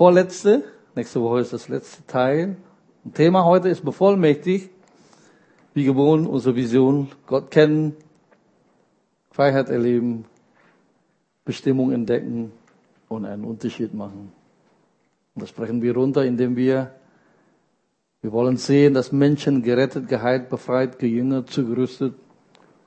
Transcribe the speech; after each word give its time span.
vorletzte. 0.00 0.64
Nächste 0.96 1.20
Woche 1.20 1.40
ist 1.40 1.52
das 1.52 1.68
letzte 1.68 2.06
Teil. 2.06 2.56
Und 3.04 3.16
Thema 3.16 3.44
heute 3.44 3.68
ist 3.68 3.84
bevollmächtigt. 3.84 4.70
Wie 5.74 5.84
gewohnt, 5.84 6.26
unsere 6.26 6.56
Vision. 6.56 7.08
Gott 7.26 7.50
kennen, 7.50 7.94
Freiheit 9.30 9.68
erleben, 9.68 10.24
Bestimmung 11.44 11.92
entdecken 11.92 12.50
und 13.10 13.26
einen 13.26 13.44
Unterschied 13.44 13.92
machen. 13.92 14.32
Und 15.34 15.42
das 15.42 15.50
sprechen 15.50 15.82
wir 15.82 15.94
runter, 15.94 16.24
indem 16.24 16.56
wir, 16.56 16.94
wir 18.22 18.32
wollen 18.32 18.56
sehen, 18.56 18.94
dass 18.94 19.12
Menschen 19.12 19.62
gerettet, 19.62 20.08
geheilt, 20.08 20.48
befreit, 20.48 20.98
gejüngert, 20.98 21.50
zugerüstet, 21.50 22.14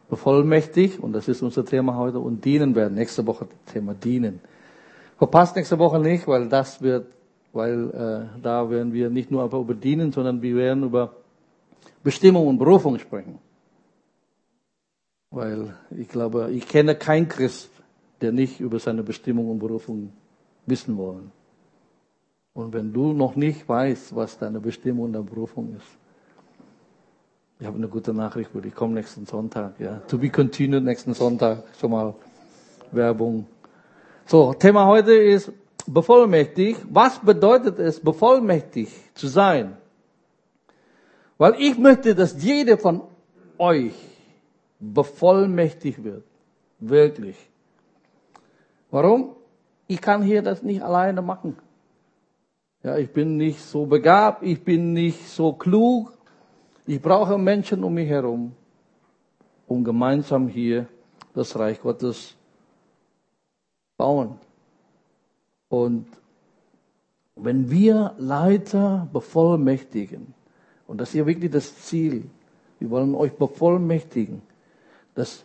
bevollmächtigt, 0.09 0.99
und 0.99 1.13
das 1.13 1.27
ist 1.27 1.43
unser 1.43 1.63
Thema 1.63 1.95
heute, 1.95 2.17
und 2.17 2.43
dienen 2.43 2.73
werden. 2.73 2.95
Nächste 2.95 3.27
Woche 3.27 3.45
Thema 3.71 3.93
dienen. 3.93 4.39
Verpasst 5.23 5.55
nächste 5.55 5.79
Woche 5.79 5.99
nicht, 5.99 6.27
weil 6.27 6.49
das 6.49 6.81
wird, 6.81 7.07
weil 7.53 7.89
äh, 7.91 8.41
da 8.41 8.69
werden 8.69 8.91
wir 8.91 9.09
nicht 9.09 9.31
nur 9.31 9.45
über 9.45 9.73
dienen, 9.73 10.11
sondern 10.11 10.41
wir 10.41 10.53
werden 10.57 10.83
über 10.83 11.13
Bestimmung 12.03 12.45
und 12.45 12.57
Berufung 12.57 12.99
sprechen. 12.99 13.39
Weil 15.31 15.75
ich 15.91 16.09
glaube, 16.09 16.51
ich 16.51 16.67
kenne 16.67 16.95
keinen 16.95 17.29
Christ, 17.29 17.69
der 18.19 18.33
nicht 18.33 18.59
über 18.59 18.79
seine 18.79 19.01
Bestimmung 19.01 19.49
und 19.49 19.59
Berufung 19.59 20.11
wissen 20.65 20.97
wollen. 20.97 21.31
Und 22.53 22.73
wenn 22.73 22.91
du 22.91 23.13
noch 23.13 23.37
nicht 23.37 23.69
weißt, 23.69 24.13
was 24.17 24.37
deine 24.37 24.59
Bestimmung 24.59 25.05
und 25.05 25.13
deine 25.13 25.23
Berufung 25.23 25.73
ist, 25.77 25.87
ich 27.61 27.65
habe 27.65 27.77
eine 27.77 27.87
gute 27.87 28.13
Nachricht 28.13 28.51
für 28.51 28.61
dich. 28.61 28.73
Ich 28.73 28.75
komme 28.75 28.95
nächsten 28.95 29.25
Sonntag. 29.25 29.79
Ja. 29.79 30.01
To 30.09 30.17
be 30.17 30.29
continued 30.29 30.83
nächsten 30.83 31.13
Sonntag. 31.13 31.63
Schon 31.79 31.91
mal 31.91 32.13
Werbung. 32.91 33.47
So, 34.25 34.53
Thema 34.53 34.85
heute 34.87 35.13
ist 35.13 35.51
bevollmächtigt. 35.85 36.79
Was 36.89 37.19
bedeutet 37.19 37.77
es, 37.79 37.99
bevollmächtigt 37.99 39.17
zu 39.17 39.27
sein? 39.27 39.77
Weil 41.37 41.55
ich 41.59 41.77
möchte, 41.77 42.15
dass 42.15 42.41
jeder 42.41 42.77
von 42.77 43.01
euch 43.57 43.93
bevollmächtigt 44.79 46.03
wird. 46.03 46.23
Wirklich. 46.79 47.35
Warum? 48.91 49.35
Ich 49.87 49.99
kann 49.99 50.23
hier 50.23 50.41
das 50.41 50.63
nicht 50.63 50.81
alleine 50.81 51.21
machen. 51.21 51.57
Ja, 52.81 52.97
ich 52.97 53.11
bin 53.11 53.37
nicht 53.37 53.59
so 53.59 53.85
begabt, 53.85 54.43
ich 54.43 54.63
bin 54.63 54.93
nicht 54.93 55.27
so 55.27 55.53
klug. 55.53 56.13
Ich 56.85 57.01
brauche 57.01 57.37
Menschen 57.37 57.83
um 57.83 57.93
mich 57.93 58.09
herum, 58.09 58.53
um 59.67 59.83
gemeinsam 59.83 60.47
hier 60.47 60.87
das 61.33 61.57
Reich 61.57 61.81
Gottes 61.81 62.35
bauen. 63.97 64.39
Und 65.69 66.07
wenn 67.35 67.69
wir 67.69 68.13
Leiter 68.17 69.07
bevollmächtigen, 69.11 70.33
und 70.87 71.01
das 71.01 71.09
ist 71.09 71.15
ja 71.15 71.25
wirklich 71.25 71.51
das 71.51 71.75
Ziel, 71.81 72.29
wir 72.79 72.89
wollen 72.89 73.15
euch 73.15 73.33
bevollmächtigen, 73.33 74.41
dass 75.15 75.43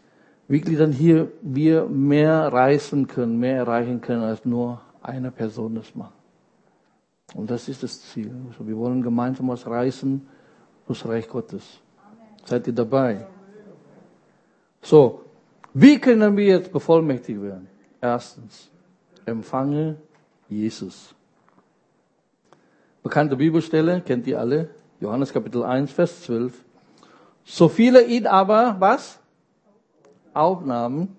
wirklich 0.49 0.79
dann 0.79 0.93
hier 0.93 1.31
wir 1.43 1.87
mehr 1.87 2.53
reisen 2.53 3.07
können, 3.07 3.39
mehr 3.39 3.59
erreichen 3.59 4.01
können, 4.01 4.23
als 4.23 4.45
nur 4.45 4.81
eine 5.03 5.31
Person 5.31 5.75
das 5.75 5.95
macht. 5.95 6.15
Und 7.35 7.51
das 7.51 7.69
ist 7.69 7.83
das 7.83 8.01
Ziel. 8.11 8.35
Also 8.49 8.67
wir 8.67 8.77
wollen 8.77 9.03
gemeinsam 9.03 9.49
was 9.49 9.67
reißen 9.67 10.27
fürs 10.87 11.07
Reich 11.07 11.29
Gottes. 11.29 11.81
Seid 12.45 12.67
ihr 12.67 12.73
dabei? 12.73 13.27
So, 14.81 15.23
wie 15.75 15.99
können 15.99 16.37
wir 16.37 16.47
jetzt 16.47 16.73
bevollmächtigt 16.73 17.43
werden? 17.43 17.69
Erstens, 18.01 18.71
empfange 19.27 19.97
Jesus. 20.49 21.15
Bekannte 23.03 23.37
Bibelstelle, 23.37 24.01
kennt 24.01 24.27
ihr 24.27 24.39
alle? 24.39 24.71
Johannes 25.01 25.33
Kapitel 25.33 25.63
1, 25.63 25.93
Vers 25.93 26.23
12. 26.23 26.65
So 27.45 27.69
viele 27.69 28.05
ihn 28.05 28.27
aber, 28.27 28.77
was? 28.79 29.19
Aufnahmen, 30.35 31.17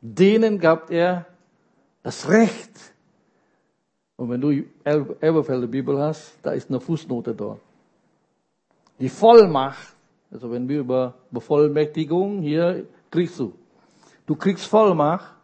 denen 0.00 0.58
gab 0.58 0.90
er 0.90 1.26
das 2.02 2.28
Recht. 2.28 2.94
Und 4.16 4.30
wenn 4.30 4.40
du 4.40 4.64
Elberfelder 4.84 5.66
Bibel 5.66 5.98
hast, 6.00 6.38
da 6.42 6.52
ist 6.52 6.68
eine 6.68 6.80
Fußnote 6.80 7.34
dort. 7.34 7.60
Die 8.98 9.08
Vollmacht, 9.08 9.94
also 10.30 10.50
wenn 10.50 10.68
wir 10.68 10.80
über 10.80 11.14
Bevollmächtigung 11.30 12.40
hier 12.40 12.86
kriegst 13.10 13.38
du. 13.38 13.52
Du 14.26 14.34
kriegst 14.34 14.66
Vollmacht, 14.66 15.35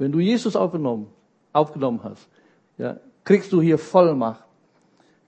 wenn 0.00 0.12
du 0.12 0.18
Jesus 0.18 0.56
aufgenommen, 0.56 1.08
aufgenommen 1.52 2.00
hast. 2.02 2.28
Ja, 2.78 2.96
kriegst 3.24 3.52
du 3.52 3.60
hier 3.60 3.78
Vollmacht. 3.78 4.44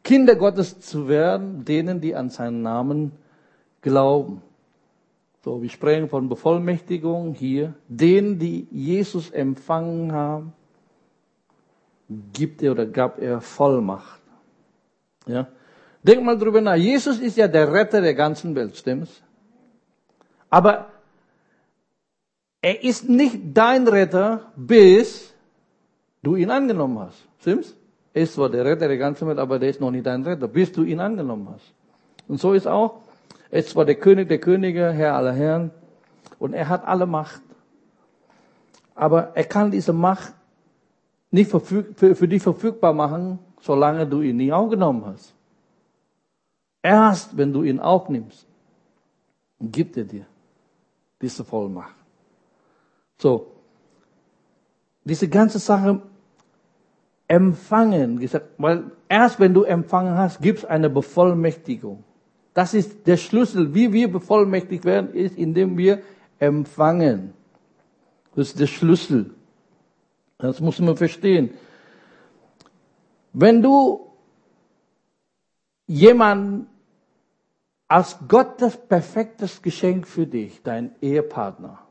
Kinder 0.02 0.34
Gottes 0.34 0.80
zu 0.80 1.08
werden, 1.08 1.64
denen, 1.64 2.00
die 2.00 2.14
an 2.14 2.30
seinen 2.30 2.62
Namen 2.62 3.12
glauben. 3.82 4.42
So, 5.44 5.60
wir 5.60 5.68
sprechen 5.68 6.08
von 6.08 6.28
Bevollmächtigung 6.28 7.34
hier. 7.34 7.74
Denen, 7.88 8.38
die 8.38 8.66
Jesus 8.70 9.30
empfangen 9.30 10.12
haben, 10.12 10.52
gibt 12.32 12.62
er 12.62 12.72
oder 12.72 12.86
gab 12.86 13.20
er 13.20 13.40
Vollmacht. 13.40 14.20
Ja. 15.26 15.48
Denk 16.02 16.24
mal 16.24 16.38
drüber 16.38 16.60
nach. 16.60 16.76
Jesus 16.76 17.18
ist 17.18 17.36
ja 17.36 17.46
der 17.46 17.72
Retter 17.72 18.00
der 18.00 18.14
ganzen 18.14 18.54
Welt, 18.54 18.76
stimmt's? 18.76 19.22
Aber 20.50 20.91
er 22.62 22.82
ist 22.84 23.08
nicht 23.08 23.40
dein 23.52 23.86
Retter, 23.88 24.52
bis 24.56 25.34
du 26.22 26.36
ihn 26.36 26.50
angenommen 26.50 27.00
hast. 27.00 27.26
Stimmt's? 27.40 27.74
Er 28.14 28.22
ist 28.22 28.34
zwar 28.34 28.48
der 28.48 28.64
Retter 28.64 28.88
der 28.88 28.98
ganzen 28.98 29.26
Welt, 29.26 29.38
aber 29.38 29.58
der 29.58 29.70
ist 29.70 29.80
noch 29.80 29.90
nicht 29.90 30.06
dein 30.06 30.22
Retter, 30.22 30.46
bis 30.46 30.70
du 30.70 30.84
ihn 30.84 31.00
angenommen 31.00 31.48
hast. 31.52 31.72
Und 32.28 32.38
so 32.38 32.52
ist 32.52 32.66
auch, 32.66 33.00
er 33.50 33.60
ist 33.60 33.70
zwar 33.70 33.84
der 33.84 33.96
König 33.96 34.28
der 34.28 34.38
Könige, 34.38 34.92
Herr 34.92 35.14
aller 35.14 35.32
Herren, 35.32 35.70
und 36.38 36.52
er 36.54 36.68
hat 36.68 36.86
alle 36.86 37.06
Macht. 37.06 37.42
Aber 38.94 39.32
er 39.34 39.44
kann 39.44 39.70
diese 39.70 39.92
Macht 39.92 40.32
nicht 41.30 41.50
für, 41.50 42.14
für 42.14 42.28
dich 42.28 42.42
verfügbar 42.42 42.92
machen, 42.92 43.38
solange 43.60 44.06
du 44.06 44.20
ihn 44.20 44.36
nie 44.36 44.52
aufgenommen 44.52 45.04
hast. 45.06 45.34
Erst 46.82 47.36
wenn 47.36 47.52
du 47.52 47.62
ihn 47.62 47.80
aufnimmst, 47.80 48.46
gibt 49.60 49.96
er 49.96 50.04
dir 50.04 50.26
diese 51.20 51.44
Vollmacht. 51.44 52.01
So, 53.22 53.52
diese 55.04 55.28
ganze 55.28 55.60
Sache 55.60 56.02
empfangen, 57.28 58.18
gesagt, 58.18 58.46
weil 58.58 58.90
erst 59.08 59.38
wenn 59.38 59.54
du 59.54 59.62
empfangen 59.62 60.18
hast, 60.18 60.42
gibt 60.42 60.58
es 60.58 60.64
eine 60.64 60.90
Bevollmächtigung. 60.90 62.02
Das 62.52 62.74
ist 62.74 63.06
der 63.06 63.16
Schlüssel, 63.16 63.74
wie 63.76 63.92
wir 63.92 64.10
bevollmächtigt 64.10 64.84
werden, 64.84 65.14
ist, 65.14 65.38
indem 65.38 65.78
wir 65.78 66.02
empfangen. 66.40 67.32
Das 68.34 68.48
ist 68.48 68.58
der 68.58 68.66
Schlüssel. 68.66 69.30
Das 70.38 70.58
muss 70.58 70.80
man 70.80 70.96
verstehen. 70.96 71.50
Wenn 73.32 73.62
du 73.62 74.10
jemanden 75.86 76.66
als 77.86 78.18
Gott 78.26 78.60
das 78.60 78.76
perfektes 78.76 79.62
Geschenk 79.62 80.08
für 80.08 80.26
dich, 80.26 80.60
dein 80.64 80.90
Ehepartner. 81.00 81.86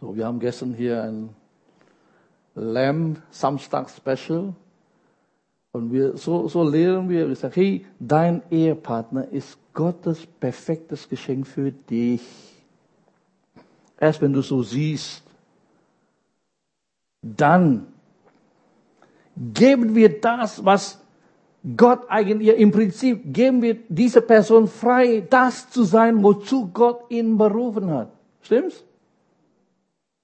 So, 0.00 0.14
wir 0.14 0.26
haben 0.26 0.40
gestern 0.40 0.74
hier 0.74 1.02
ein 1.02 1.30
Lamb 2.54 3.22
Samstag 3.30 3.88
Special. 3.88 4.54
Und 5.72 5.92
wir, 5.92 6.16
so, 6.16 6.48
so 6.48 6.68
lehren 6.68 7.08
wir, 7.08 7.28
wir 7.28 7.36
sagen, 7.36 7.54
hey, 7.54 7.86
dein 7.98 8.42
Ehepartner 8.50 9.28
ist 9.28 9.58
Gottes 9.72 10.26
perfektes 10.26 11.08
Geschenk 11.08 11.46
für 11.46 11.70
dich. 11.70 12.22
Erst 13.98 14.20
wenn 14.20 14.32
du 14.32 14.42
so 14.42 14.62
siehst, 14.62 15.22
dann 17.22 17.86
geben 19.36 19.94
wir 19.94 20.20
das, 20.20 20.64
was 20.64 21.02
Gott 21.76 22.04
eigentlich, 22.08 22.56
im 22.56 22.70
Prinzip 22.70 23.34
geben 23.34 23.60
wir 23.60 23.74
dieser 23.88 24.20
Person 24.20 24.68
frei, 24.68 25.26
das 25.28 25.70
zu 25.70 25.84
sein, 25.84 26.22
wozu 26.22 26.70
Gott 26.72 27.10
ihn 27.10 27.36
berufen 27.36 27.90
hat. 27.90 28.08
Stimmt's? 28.42 28.85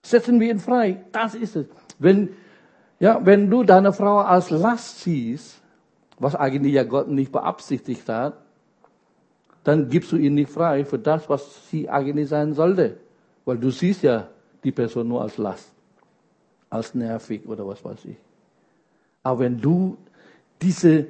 Setzen 0.05 0.41
wir 0.41 0.51
ihn 0.51 0.59
frei. 0.59 1.05
Das 1.13 1.35
ist 1.35 1.57
es. 1.57 1.67
Wenn, 1.99 2.31
ja, 2.99 3.25
wenn 3.25 3.51
du 3.51 3.63
deine 3.63 3.93
Frau 3.93 4.19
als 4.19 4.51
Last 4.51 5.01
siehst, 5.01 5.61
was 6.19 6.35
eigentlich 6.35 6.75
ja 6.75 6.85
Gott 6.85 7.09
nicht 7.09 7.33
beabsichtigt 7.33 8.09
hat, 8.09 8.35
dann 9.65 9.89
gibst 9.89 10.11
du 10.13 10.17
ihn 10.17 10.35
nicht 10.35 10.51
frei 10.51 10.85
für 10.85 10.99
das, 10.99 11.29
was 11.29 11.69
sie 11.69 11.89
eigentlich 11.89 12.29
sein 12.29 12.53
sollte. 12.55 12.99
Weil 13.45 13.59
du 13.59 13.71
siehst 13.71 14.03
ja 14.03 14.29
die 14.65 14.73
Person 14.73 15.09
nur 15.09 15.23
als 15.23 15.39
Last, 15.39 15.71
als 16.71 16.95
nervig 16.95 17.47
oder 17.47 17.67
was 17.67 17.85
weiß 17.85 18.05
ich. 18.07 18.17
Aber 19.23 19.41
wenn 19.41 19.61
du 19.61 19.97
diese 20.61 21.07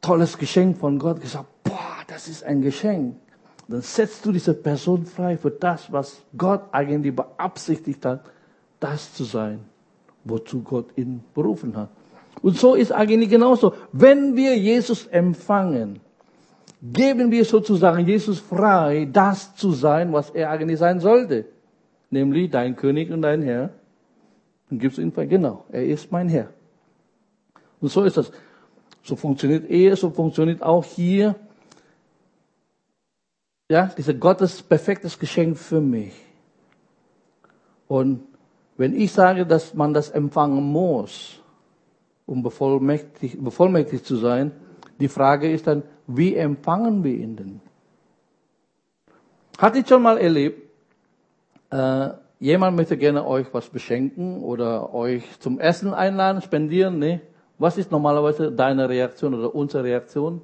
tolles 0.00 0.38
Geschenk 0.38 0.78
von 0.78 0.98
Gott 0.98 1.20
gesagt, 1.20 1.48
boah, 1.64 1.96
das 2.06 2.28
ist 2.28 2.44
ein 2.44 2.62
Geschenk. 2.62 3.16
Dann 3.68 3.80
setzt 3.80 4.24
du 4.24 4.32
diese 4.32 4.54
Person 4.54 5.04
frei 5.06 5.36
für 5.36 5.50
das, 5.50 5.90
was 5.90 6.22
Gott 6.36 6.62
eigentlich 6.72 7.14
beabsichtigt 7.14 8.04
hat, 8.04 8.20
das 8.78 9.12
zu 9.12 9.24
sein, 9.24 9.60
wozu 10.24 10.62
Gott 10.62 10.86
ihn 10.96 11.24
berufen 11.34 11.76
hat. 11.76 11.90
Und 12.42 12.56
so 12.56 12.74
ist 12.74 12.92
eigentlich 12.92 13.30
genauso. 13.30 13.72
Wenn 13.92 14.36
wir 14.36 14.56
Jesus 14.56 15.06
empfangen, 15.06 16.00
geben 16.80 17.30
wir 17.30 17.44
sozusagen 17.44 18.06
Jesus 18.06 18.38
frei, 18.38 19.08
das 19.10 19.56
zu 19.56 19.72
sein, 19.72 20.12
was 20.12 20.30
er 20.30 20.50
eigentlich 20.50 20.78
sein 20.78 21.00
sollte. 21.00 21.46
Nämlich 22.10 22.50
dein 22.50 22.76
König 22.76 23.10
und 23.10 23.22
dein 23.22 23.42
Herr. 23.42 23.70
Und 24.70 24.78
gibst 24.78 24.98
du 24.98 25.02
ihn 25.02 25.12
frei. 25.12 25.26
Genau, 25.26 25.64
er 25.70 25.86
ist 25.86 26.12
mein 26.12 26.28
Herr. 26.28 26.48
Und 27.80 27.88
so 27.88 28.04
ist 28.04 28.16
das. 28.16 28.30
So 29.02 29.14
funktioniert 29.14 29.70
Ehe, 29.70 29.94
so 29.94 30.10
funktioniert 30.10 30.62
auch 30.62 30.84
hier. 30.84 31.36
Ja, 33.68 33.86
dieser 33.96 34.14
Gottes 34.14 34.62
perfektes 34.62 35.18
Geschenk 35.18 35.58
für 35.58 35.80
mich. 35.80 36.14
Und 37.88 38.22
wenn 38.76 38.94
ich 38.94 39.12
sage, 39.12 39.44
dass 39.44 39.74
man 39.74 39.92
das 39.92 40.10
empfangen 40.10 40.62
muss, 40.62 41.40
um 42.26 42.42
bevollmächtigt, 42.42 43.42
bevollmächtigt 43.42 44.04
zu 44.04 44.16
sein, 44.16 44.52
die 45.00 45.08
Frage 45.08 45.50
ist 45.50 45.66
dann, 45.66 45.82
wie 46.06 46.36
empfangen 46.36 47.02
wir 47.02 47.14
ihn 47.14 47.36
denn? 47.36 47.60
Hat 49.58 49.74
ich 49.74 49.88
schon 49.88 50.02
mal 50.02 50.18
erlebt, 50.18 50.62
äh, 51.70 52.10
jemand 52.38 52.76
möchte 52.76 52.96
gerne 52.96 53.26
euch 53.26 53.46
was 53.52 53.68
beschenken 53.68 54.42
oder 54.42 54.94
euch 54.94 55.24
zum 55.40 55.58
Essen 55.58 55.92
einladen, 55.92 56.42
spendieren, 56.42 56.98
ne? 56.98 57.20
Was 57.58 57.78
ist 57.78 57.90
normalerweise 57.90 58.52
deine 58.52 58.88
Reaktion 58.88 59.34
oder 59.34 59.54
unsere 59.54 59.82
Reaktion? 59.82 60.42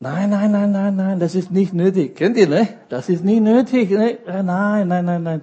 Nein, 0.00 0.30
nein, 0.30 0.52
nein, 0.52 0.70
nein, 0.70 0.94
nein, 0.94 1.18
das 1.18 1.34
ist 1.34 1.50
nicht 1.50 1.74
nötig. 1.74 2.14
Kennt 2.14 2.36
ihr, 2.36 2.48
ne? 2.48 2.68
Das 2.88 3.08
ist 3.08 3.24
nicht 3.24 3.42
nötig. 3.42 3.90
Ne? 3.90 4.18
Nein, 4.26 4.86
nein, 4.86 5.04
nein, 5.04 5.22
nein. 5.24 5.42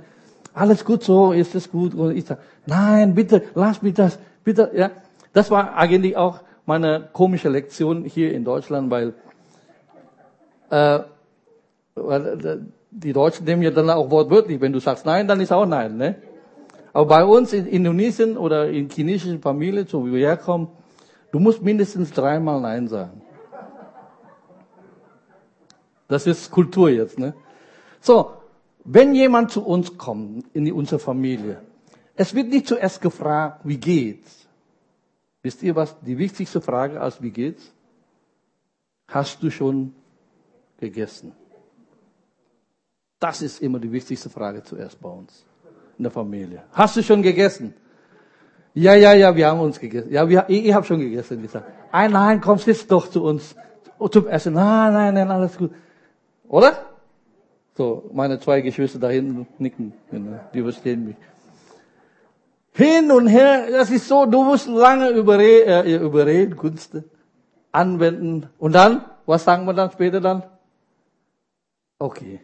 Alles 0.54 0.86
gut 0.86 1.04
so, 1.04 1.34
ist 1.34 1.56
es 1.56 1.70
gut. 1.70 1.94
Ich 2.16 2.26
sage, 2.26 2.40
nein, 2.66 3.14
bitte, 3.14 3.44
lass 3.54 3.82
mich 3.82 3.96
das, 3.96 4.18
bitte, 4.46 4.72
ja. 4.74 4.92
Das 5.34 5.52
war 5.52 5.76
eigentlich 5.76 6.16
auch 6.16 6.40
meine 6.66 7.10
komische 7.12 7.50
Lektion 7.50 8.06
hier 8.06 8.34
in 8.34 8.46
Deutschland, 8.46 8.90
weil, 8.90 9.14
äh, 10.70 11.00
weil 11.96 12.68
die 12.92 13.12
Deutschen 13.12 13.46
nehmen 13.46 13.62
ja 13.62 13.72
dann 13.72 13.90
auch 13.90 14.10
wortwörtlich, 14.10 14.62
wenn 14.62 14.72
du 14.72 14.80
sagst 14.80 15.06
nein, 15.06 15.28
dann 15.28 15.42
ist 15.42 15.52
auch 15.52 15.66
nein, 15.66 15.98
ne? 15.98 16.16
Aber 16.94 17.08
bei 17.08 17.26
uns 17.26 17.52
in 17.52 17.68
Indonesien 17.68 18.38
oder 18.38 18.70
in 18.70 18.90
chinesischen 18.90 19.42
Familien, 19.42 19.86
so 19.86 20.06
wie 20.06 20.14
wir 20.14 20.28
herkommen, 20.28 20.70
du 21.34 21.40
musst 21.40 21.62
mindestens 21.62 22.14
dreimal 22.14 22.62
nein 22.62 22.88
sagen. 22.88 23.22
Das 26.08 26.28
ist 26.28 26.52
Kultur 26.52 26.90
jetzt, 26.90 27.18
ne? 27.18 27.34
So, 28.00 28.32
wenn 28.84 29.16
jemand 29.16 29.52
zu 29.52 29.66
uns 29.66 29.98
kommt, 29.98 30.46
in 30.54 30.72
unsere 30.72 31.00
Familie, 31.00 31.62
es 32.16 32.34
wird 32.34 32.50
nicht 32.50 32.68
zuerst 32.68 33.02
gefragt, 33.02 33.62
wie 33.64 33.78
geht's? 33.78 34.48
Wisst 35.42 35.64
ihr 35.64 35.76
was? 35.76 35.96
Die 36.02 36.18
wichtigste 36.18 36.62
Frage 36.62 37.02
als 37.02 37.22
wie 37.22 37.32
geht's? 37.32 37.72
Hast 39.08 39.42
du 39.44 39.50
schon 39.50 39.94
gegessen? 40.80 41.34
Das 43.20 43.42
ist 43.42 43.62
immer 43.62 43.80
die 43.80 43.92
wichtigste 43.92 44.30
Frage 44.30 44.64
zuerst 44.64 45.00
bei 45.02 45.10
uns 45.10 45.46
in 45.98 46.04
der 46.04 46.12
Familie. 46.12 46.64
Hast 46.72 46.96
du 46.96 47.04
schon 47.04 47.22
gegessen? 47.22 47.74
Ja, 48.74 48.94
ja, 48.94 49.14
ja, 49.14 49.36
wir 49.36 49.48
haben 49.48 49.62
uns 49.62 49.80
gegessen. 49.80 50.12
Ja, 50.12 50.28
wir, 50.28 50.46
ich, 50.48 50.66
ich 50.66 50.74
habe 50.74 50.86
schon 50.86 51.00
gegessen. 51.00 51.48
Sag, 51.48 51.64
nein, 51.92 52.12
nein, 52.12 52.42
komm, 52.42 52.58
sitz 52.58 52.86
doch 52.86 53.10
zu 53.10 53.24
uns 53.24 53.56
zum 54.12 54.28
Essen. 54.28 54.54
Nein, 54.54 54.94
nein, 54.94 55.14
nein, 55.14 55.32
alles 55.32 55.58
gut. 55.58 55.72
Oder? 56.48 56.86
So, 57.78 58.10
meine 58.14 58.40
zwei 58.40 58.62
Geschwister 58.62 59.00
da 59.00 59.10
hinten 59.10 59.48
nicken. 59.58 59.94
Die 60.54 60.62
verstehen 60.62 61.06
mich. 61.06 61.16
Hin 62.74 63.12
und 63.12 63.28
her, 63.28 63.68
das 63.72 63.90
ist 63.90 64.08
so, 64.08 64.26
du 64.26 64.44
musst 64.44 64.68
lange 64.68 65.10
überreden, 65.10 65.70
äh, 65.70 65.96
überreden 65.96 66.58
Künste 66.58 67.06
anwenden. 67.72 68.48
Und 68.58 68.76
dann, 68.76 69.06
was 69.26 69.44
sagen 69.46 69.66
wir 69.66 69.74
dann 69.74 69.92
später 69.92 70.20
dann? 70.20 70.44
Okay. 72.00 72.42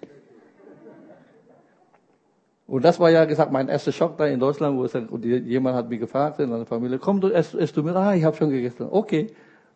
Und 2.68 2.86
das 2.86 2.98
war 3.02 3.10
ja 3.10 3.26
gesagt 3.26 3.52
mein 3.52 3.68
erster 3.68 3.92
Schock 3.92 4.18
da 4.18 4.26
in 4.28 4.40
Deutschland, 4.40 4.78
wo 4.78 4.86
es 4.86 4.94
dann, 4.94 5.10
und 5.10 5.26
jemand 5.26 5.76
hat 5.76 5.90
mich 5.90 6.00
gefragt 6.00 6.40
in 6.40 6.54
einer 6.54 6.66
Familie, 6.66 7.00
komm 7.00 7.20
du, 7.20 7.30
esst, 7.30 7.54
esst 7.54 7.76
du 7.76 7.84
mit? 7.84 7.94
Ah, 7.98 8.16
ich 8.16 8.24
habe 8.24 8.38
schon 8.38 8.50
gegessen. 8.50 8.88
Okay. 8.90 9.28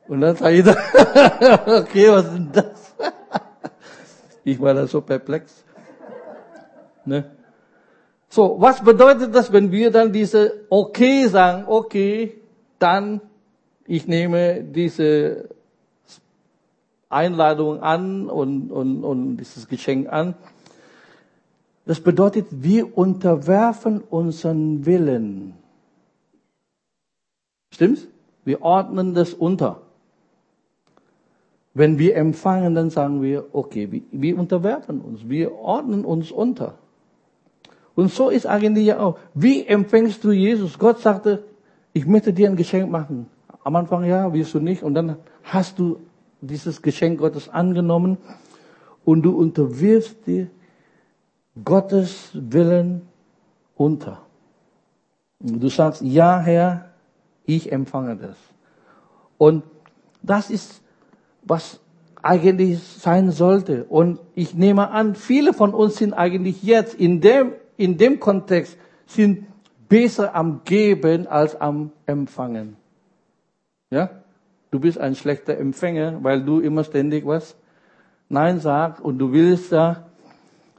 Und 0.07 0.21
dann 0.21 0.37
sage 0.37 0.55
ich, 0.55 0.65
okay, 1.67 2.09
was 2.11 2.25
ist 2.27 2.33
denn 2.33 2.49
das? 2.53 2.95
Ich 4.45 4.61
war 4.61 4.73
da 4.73 4.87
so 4.87 5.01
perplex. 5.01 5.65
Ne? 7.03 7.29
So, 8.29 8.55
was 8.59 8.81
bedeutet 8.81 9.35
das, 9.35 9.51
wenn 9.51 9.71
wir 9.71 9.91
dann 9.91 10.13
diese 10.13 10.65
Okay 10.69 11.27
sagen, 11.27 11.65
okay, 11.67 12.39
dann 12.79 13.21
ich 13.87 14.07
nehme 14.07 14.63
diese 14.63 15.49
Einladung 17.09 17.81
an 17.81 18.29
und, 18.29 18.71
und, 18.71 19.03
und 19.03 19.37
dieses 19.37 19.67
Geschenk 19.67 20.11
an. 20.11 20.35
Das 21.85 22.01
bedeutet, 22.01 22.47
wir 22.49 22.97
unterwerfen 22.97 24.01
unseren 24.01 24.85
Willen. 24.85 25.53
Stimmt's? 27.71 28.07
Wir 28.43 28.61
ordnen 28.63 29.13
das 29.13 29.33
unter. 29.33 29.84
Wenn 31.75 31.99
wir 31.99 32.15
empfangen, 32.15 32.73
dann 32.73 32.89
sagen 32.89 33.21
wir, 33.21 33.47
okay, 33.51 33.91
wir, 33.91 34.01
wir 34.11 34.39
unterwerfen 34.39 35.01
uns, 35.01 35.27
wir 35.27 35.53
ordnen 35.55 36.05
uns 36.05 36.31
unter. 36.31 36.75
Und 37.95 38.11
so 38.11 38.29
ist 38.29 38.47
eigentlich 38.47 38.85
ja 38.85 38.99
auch. 38.99 39.19
Wie 39.33 39.65
empfängst 39.67 40.23
du 40.23 40.31
Jesus? 40.31 40.79
Gott 40.79 40.99
sagte, 40.99 41.43
ich 41.91 42.07
möchte 42.07 42.31
dir 42.31 42.49
ein 42.49 42.55
Geschenk 42.55 42.89
machen. 42.89 43.27
Am 43.65 43.75
Anfang 43.75 44.05
ja, 44.05 44.33
wirst 44.33 44.53
du 44.53 44.61
nicht. 44.61 44.83
Und 44.83 44.93
dann 44.93 45.17
hast 45.43 45.77
du 45.77 45.97
dieses 46.39 46.81
Geschenk 46.81 47.19
Gottes 47.19 47.49
angenommen 47.49 48.17
und 49.03 49.23
du 49.23 49.37
unterwirfst 49.37 50.25
dir 50.25 50.47
Gottes 51.63 52.29
Willen 52.33 53.01
unter. 53.75 54.21
Und 55.41 55.61
du 55.61 55.67
sagst, 55.67 56.01
ja 56.01 56.39
Herr, 56.39 56.89
ich 57.45 57.69
empfange 57.69 58.15
das. 58.15 58.37
Und 59.37 59.63
das 60.23 60.49
ist 60.49 60.81
was 61.45 61.79
eigentlich 62.21 62.79
sein 62.81 63.31
sollte. 63.31 63.85
Und 63.85 64.19
ich 64.33 64.53
nehme 64.55 64.89
an, 64.89 65.15
viele 65.15 65.53
von 65.53 65.73
uns 65.73 65.97
sind 65.97 66.13
eigentlich 66.13 66.63
jetzt 66.63 66.95
in 66.95 67.21
dem, 67.21 67.53
in 67.77 67.97
dem 67.97 68.19
Kontext 68.19 68.77
sind 69.05 69.45
besser 69.87 70.35
am 70.35 70.61
Geben 70.65 71.27
als 71.27 71.59
am 71.61 71.91
Empfangen. 72.05 72.75
Ja? 73.91 74.09
Du 74.71 74.79
bist 74.79 74.97
ein 74.97 75.15
schlechter 75.15 75.57
Empfänger, 75.57 76.23
weil 76.23 76.43
du 76.43 76.59
immer 76.59 76.83
ständig 76.83 77.25
was 77.25 77.55
Nein 78.27 78.59
sagst 78.59 79.01
und 79.01 79.19
du 79.19 79.31
willst 79.31 79.71
da 79.71 80.07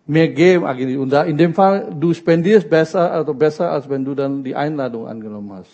mehr 0.04 0.28
geben 0.28 0.64
eigentlich. 0.64 0.98
Und 0.98 1.10
da 1.10 1.22
in 1.22 1.36
dem 1.36 1.54
Fall, 1.54 1.94
du 1.94 2.12
spendierst 2.12 2.68
besser, 2.68 3.12
also 3.12 3.34
besser, 3.34 3.70
als 3.70 3.88
wenn 3.88 4.04
du 4.04 4.14
dann 4.14 4.42
die 4.42 4.54
Einladung 4.54 5.06
angenommen 5.06 5.52
hast. 5.52 5.70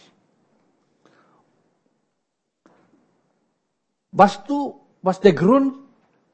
Was 4.11 4.45
du 4.45 4.82
was 5.02 5.21
der 5.21 5.35
Grund, 5.35 5.76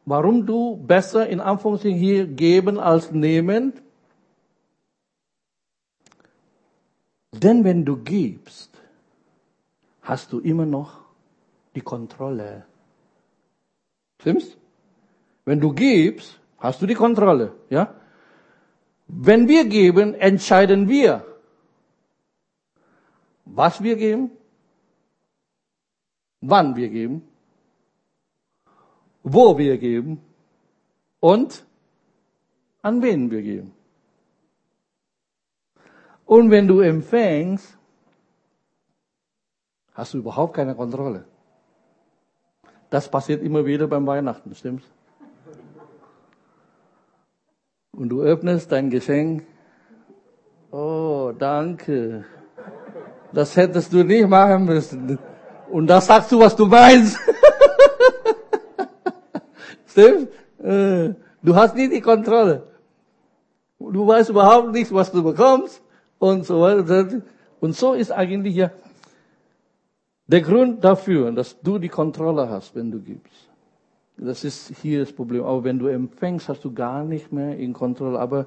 warum 0.04 0.46
du 0.46 0.76
besser 0.76 1.28
in 1.28 1.40
Anführungszeichen 1.40 1.98
hier 1.98 2.26
geben 2.26 2.78
als 2.78 3.10
nehmen? 3.10 3.72
Denn 7.32 7.64
wenn 7.64 7.84
du 7.84 7.96
gibst, 7.96 8.70
hast 10.02 10.32
du 10.32 10.40
immer 10.40 10.66
noch 10.66 11.00
die 11.74 11.80
Kontrolle. 11.80 12.66
Stimmt's? 14.20 14.56
Wenn 15.44 15.60
du 15.60 15.72
gibst, 15.72 16.38
hast 16.58 16.82
du 16.82 16.86
die 16.86 16.94
Kontrolle, 16.94 17.54
ja? 17.70 17.94
Wenn 19.06 19.48
wir 19.48 19.64
geben, 19.64 20.12
entscheiden 20.14 20.88
wir, 20.88 21.24
was 23.46 23.82
wir 23.82 23.96
geben, 23.96 24.30
wann 26.42 26.76
wir 26.76 26.90
geben 26.90 27.22
wo 29.32 29.58
wir 29.58 29.78
geben 29.78 30.20
und 31.20 31.64
an 32.82 33.02
wen 33.02 33.30
wir 33.30 33.42
geben. 33.42 33.72
Und 36.24 36.50
wenn 36.50 36.68
du 36.68 36.80
empfängst, 36.80 37.76
hast 39.94 40.14
du 40.14 40.18
überhaupt 40.18 40.54
keine 40.54 40.74
Kontrolle. 40.74 41.24
Das 42.90 43.10
passiert 43.10 43.42
immer 43.42 43.64
wieder 43.64 43.86
beim 43.86 44.06
Weihnachten, 44.06 44.54
stimmt's? 44.54 44.86
Und 47.92 48.10
du 48.10 48.22
öffnest 48.22 48.70
dein 48.70 48.90
Geschenk. 48.90 49.44
Oh, 50.70 51.32
danke. 51.36 52.24
Das 53.32 53.56
hättest 53.56 53.92
du 53.92 54.04
nicht 54.04 54.28
machen 54.28 54.66
müssen. 54.66 55.18
Und 55.70 55.86
da 55.86 56.00
sagst 56.00 56.30
du, 56.30 56.38
was 56.40 56.54
du 56.54 56.66
meinst. 56.66 57.18
Stimmt? 59.88 60.28
Äh, 60.58 61.14
du 61.42 61.54
hast 61.54 61.74
nie 61.74 61.88
die 61.88 62.00
Kontrolle. 62.00 62.62
Du 63.78 64.06
weißt 64.06 64.30
überhaupt 64.30 64.72
nicht, 64.72 64.92
was 64.92 65.10
du 65.10 65.22
bekommst 65.22 65.82
und 66.18 66.44
so 66.44 66.60
weiter. 66.60 67.22
Und 67.60 67.74
so 67.74 67.94
ist 67.94 68.12
eigentlich 68.12 68.56
ja 68.56 68.70
der 70.26 70.42
Grund 70.42 70.84
dafür, 70.84 71.32
dass 71.32 71.60
du 71.60 71.78
die 71.78 71.88
Kontrolle 71.88 72.48
hast, 72.50 72.74
wenn 72.74 72.90
du 72.90 73.00
gibst. 73.00 73.48
Das 74.18 74.44
ist 74.44 74.72
hier 74.82 75.00
das 75.00 75.12
Problem. 75.12 75.44
Aber 75.44 75.64
wenn 75.64 75.78
du 75.78 75.86
empfängst, 75.86 76.48
hast 76.48 76.64
du 76.64 76.72
gar 76.72 77.04
nicht 77.04 77.32
mehr 77.32 77.56
in 77.56 77.72
Kontrolle. 77.72 78.18
Aber 78.18 78.46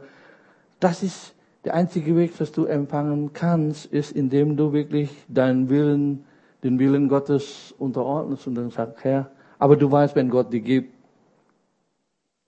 das 0.79 1.01
ist 1.01 1.33
der 1.63 1.74
einzige 1.74 2.15
Weg, 2.15 2.38
dass 2.38 2.51
du 2.51 2.65
empfangen 2.65 3.31
kannst, 3.33 3.86
ist, 3.86 4.12
indem 4.12 4.57
du 4.57 4.74
wirklich 4.74 5.10
deinen 5.27 5.69
Willen, 5.69 6.25
den 6.63 6.77
Willen 6.77 7.07
Gottes 7.07 7.74
unterordnest 7.77 8.48
und 8.48 8.55
dann 8.55 8.69
sagst, 8.69 9.03
Herr, 9.03 9.31
aber 9.60 9.75
du 9.75 9.89
weißt, 9.89 10.15
wenn 10.15 10.29
Gott 10.29 10.51
dir 10.51 10.60
gibt, 10.60 10.93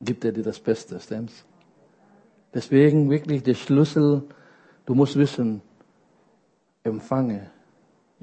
gibt 0.04 0.26
er 0.26 0.32
dir 0.32 0.44
das 0.44 0.60
Beste, 0.60 1.00
stimmt's? 1.00 1.46
Deswegen 2.54 3.10
wirklich 3.10 3.44
der 3.44 3.56
Schlüssel, 3.56 4.24
du 4.86 4.94
musst 4.94 5.16
wissen, 5.16 5.62
empfange 6.84 7.50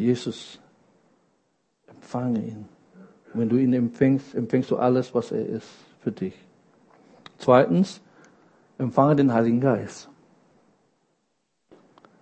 Jesus 0.00 0.58
empfange 1.86 2.40
ihn. 2.40 2.68
Wenn 3.34 3.48
du 3.48 3.56
ihn 3.58 3.72
empfängst, 3.74 4.34
empfängst 4.34 4.70
du 4.70 4.78
alles, 4.78 5.14
was 5.14 5.30
er 5.30 5.46
ist 5.46 5.68
für 6.00 6.10
dich. 6.10 6.34
Zweitens, 7.38 8.00
empfange 8.78 9.16
den 9.16 9.32
Heiligen 9.32 9.60
Geist. 9.60 10.08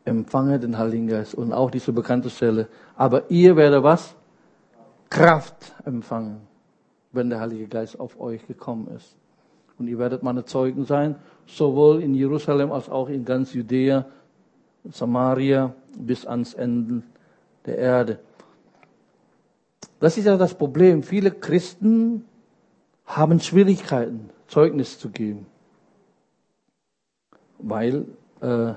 Empfange 0.05 0.59
den 0.59 0.77
Heiligen 0.77 1.07
Geist. 1.07 1.35
Und 1.35 1.53
auch 1.53 1.71
diese 1.71 1.93
bekannte 1.93 2.31
Stelle. 2.31 2.69
Aber 2.97 3.31
ihr 3.31 3.57
werdet 3.57 3.83
was? 3.83 4.15
Kraft 5.09 5.73
empfangen, 5.85 6.41
wenn 7.13 7.31
der 7.31 7.41
Heilige 7.41 7.69
Geist 7.69 7.99
auf 7.99 8.21
euch 8.21 8.47
gekommen 8.47 8.89
ist. 8.89 9.17
Und 9.79 9.87
ihr 9.87 9.99
werdet 9.99 10.23
meine 10.23 10.45
Zeugen 10.45 10.85
sein, 10.85 11.17
sowohl 11.47 12.03
in 12.03 12.15
Jerusalem 12.15 12.73
als 12.73 12.89
auch 12.89 13.09
in 13.09 13.25
ganz 13.25 13.55
Judäa, 13.55 14.07
Samaria 14.91 15.75
bis 15.97 16.27
ans 16.27 16.55
Ende 16.55 17.03
der 17.67 17.79
Erde. 17.79 18.19
Das 20.01 20.17
ist 20.17 20.25
ja 20.25 20.37
das 20.37 20.55
Problem. 20.55 21.03
Viele 21.03 21.31
Christen 21.31 22.25
haben 23.05 23.41
Schwierigkeiten, 23.41 24.31
Zeugnis 24.47 24.99
zu 24.99 25.11
geben, 25.11 25.47
weil 27.59 28.07
äh, 28.41 28.75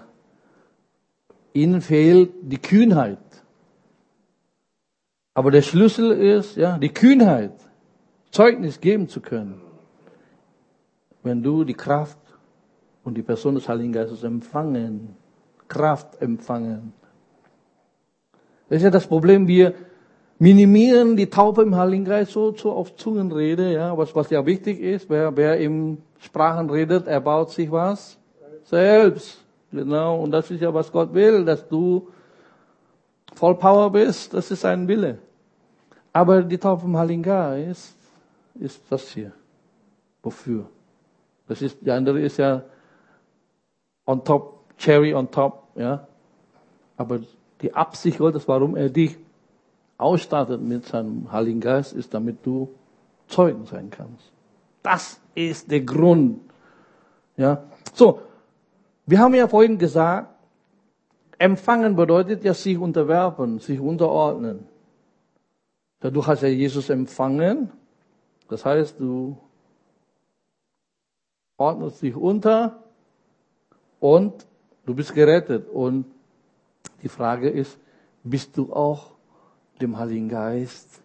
ihnen 1.53 1.81
fehlt 1.81 2.31
die 2.41 2.57
Kühnheit. 2.57 3.19
Aber 5.33 5.51
der 5.51 5.61
Schlüssel 5.61 6.11
ist, 6.11 6.57
ja, 6.57 6.77
die 6.77 6.89
Kühnheit, 6.89 7.53
Zeugnis 8.31 8.81
geben 8.81 9.07
zu 9.07 9.21
können, 9.21 9.61
wenn 11.23 11.41
du 11.41 11.63
die 11.63 11.73
Kraft 11.73 12.17
und 13.03 13.15
die 13.15 13.21
Person 13.21 13.55
des 13.55 13.67
Heiligen 13.67 13.93
Geistes 13.93 14.23
empfangen, 14.23 15.15
Kraft 15.67 16.21
empfangen. 16.21 16.93
Das 18.69 18.77
ist 18.77 18.83
ja 18.83 18.89
das 18.89 19.07
Problem, 19.07 19.47
wir 19.47 19.73
minimieren 20.39 21.15
die 21.15 21.29
Taufe 21.29 21.61
im 21.61 21.75
Heiligen 21.75 22.05
Geist 22.05 22.31
so, 22.31 22.53
so 22.55 22.71
auf 22.71 22.95
Zungenrede, 22.95 23.73
ja, 23.73 23.97
was, 23.97 24.15
was 24.15 24.29
ja 24.29 24.45
wichtig 24.45 24.79
ist, 24.79 25.09
wer, 25.09 25.35
wer 25.35 25.57
im 25.59 25.99
Sprachen 26.19 26.69
redet, 26.69 27.07
er 27.07 27.21
baut 27.21 27.51
sich 27.51 27.71
was? 27.71 28.17
Selbst. 28.63 29.43
Genau, 29.71 30.21
und 30.21 30.31
das 30.31 30.51
ist 30.51 30.61
ja, 30.61 30.73
was 30.73 30.91
Gott 30.91 31.13
will, 31.13 31.45
dass 31.45 31.67
du 31.67 32.09
voll 33.35 33.55
Power 33.55 33.91
bist, 33.91 34.33
das 34.33 34.51
ist 34.51 34.61
sein 34.61 34.87
Wille. 34.87 35.19
Aber 36.11 36.41
die 36.41 36.57
Taufe 36.57 36.85
im 36.85 36.97
Heiligen 36.97 37.23
Geist 37.23 37.95
ist 38.55 38.81
das 38.89 39.09
hier. 39.09 39.31
Wofür? 40.23 40.65
Das 41.51 41.61
ist, 41.61 41.79
die 41.81 41.91
andere 41.91 42.21
ist 42.21 42.37
ja 42.37 42.63
on 44.05 44.23
top, 44.23 44.77
cherry 44.77 45.13
on 45.13 45.29
top, 45.29 45.63
ja. 45.75 46.07
Aber 46.95 47.19
die 47.59 47.73
Absicht 47.73 48.19
Gottes, 48.19 48.47
warum 48.47 48.77
er 48.77 48.89
dich 48.89 49.17
ausstattet 49.97 50.61
mit 50.61 50.85
seinem 50.85 51.29
Heiligen 51.29 51.59
Geist, 51.59 51.91
ist, 51.91 52.13
damit 52.13 52.37
du 52.45 52.69
Zeugen 53.27 53.65
sein 53.65 53.89
kannst. 53.89 54.31
Das 54.81 55.19
ist 55.35 55.69
der 55.69 55.81
Grund. 55.81 56.39
Ja. 57.35 57.63
So. 57.93 58.21
Wir 59.05 59.19
haben 59.19 59.35
ja 59.35 59.45
vorhin 59.49 59.77
gesagt, 59.77 60.29
empfangen 61.37 61.97
bedeutet 61.97 62.45
ja 62.45 62.53
sich 62.53 62.77
unterwerfen, 62.77 63.59
sich 63.59 63.81
unterordnen. 63.81 64.69
Du 65.99 66.25
hast 66.25 66.43
ja 66.43 66.47
Jesus 66.47 66.89
empfangen. 66.89 67.71
Das 68.47 68.63
heißt, 68.63 69.01
du 69.01 69.37
ordnest 71.61 72.01
dich 72.01 72.15
unter 72.15 72.79
und 73.99 74.45
du 74.85 74.95
bist 74.95 75.13
gerettet. 75.13 75.69
Und 75.69 76.05
die 77.03 77.09
Frage 77.09 77.49
ist, 77.49 77.77
bist 78.23 78.57
du 78.57 78.73
auch 78.73 79.11
dem 79.79 79.97
Heiligen 79.97 80.29
Geist 80.29 81.01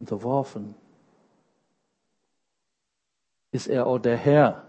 unterworfen? 0.00 0.74
Ist 3.52 3.68
er 3.68 3.86
auch 3.86 3.98
der 3.98 4.16
Herr? 4.16 4.64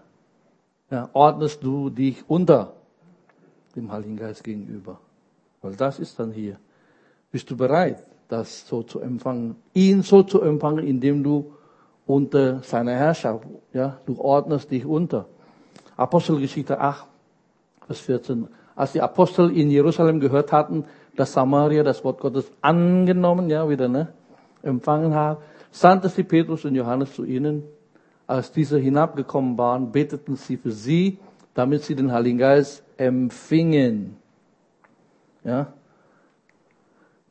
Ja, 0.90 1.10
ordnest 1.12 1.62
du 1.62 1.90
dich 1.90 2.24
unter 2.28 2.74
dem 3.76 3.90
Heiligen 3.92 4.16
Geist 4.16 4.44
gegenüber? 4.44 5.00
Weil 5.60 5.74
das 5.74 5.98
ist 5.98 6.18
dann 6.18 6.32
hier. 6.32 6.58
Bist 7.30 7.50
du 7.50 7.56
bereit, 7.56 8.04
das 8.28 8.66
so 8.66 8.82
zu 8.82 9.00
empfangen? 9.00 9.56
Ihn 9.74 10.02
so 10.02 10.22
zu 10.22 10.40
empfangen, 10.40 10.86
indem 10.86 11.22
du 11.22 11.52
unter 12.08 12.62
seiner 12.62 12.94
Herrschaft, 12.94 13.44
ja, 13.72 13.98
du 14.06 14.18
ordnest 14.18 14.70
dich 14.70 14.84
unter. 14.84 15.26
Apostelgeschichte 15.96 16.80
8, 16.80 17.06
Vers 17.86 18.00
14. 18.00 18.48
Als 18.74 18.92
die 18.92 19.02
Apostel 19.02 19.54
in 19.56 19.70
Jerusalem 19.70 20.18
gehört 20.18 20.50
hatten, 20.50 20.84
dass 21.16 21.34
Samaria 21.34 21.82
das 21.82 22.02
Wort 22.04 22.20
Gottes 22.20 22.50
angenommen, 22.62 23.50
ja, 23.50 23.68
wieder, 23.68 23.88
ne, 23.88 24.08
empfangen 24.62 25.14
hat, 25.14 25.38
sandte 25.70 26.08
sie 26.08 26.22
Petrus 26.22 26.64
und 26.64 26.74
Johannes 26.74 27.12
zu 27.12 27.24
ihnen. 27.24 27.64
Als 28.26 28.52
diese 28.52 28.78
hinabgekommen 28.78 29.58
waren, 29.58 29.92
beteten 29.92 30.36
sie 30.36 30.56
für 30.56 30.70
sie, 30.70 31.18
damit 31.52 31.82
sie 31.82 31.94
den 31.94 32.12
Heiligen 32.12 32.38
Geist 32.38 32.84
empfingen. 32.96 34.16
Ja. 35.44 35.72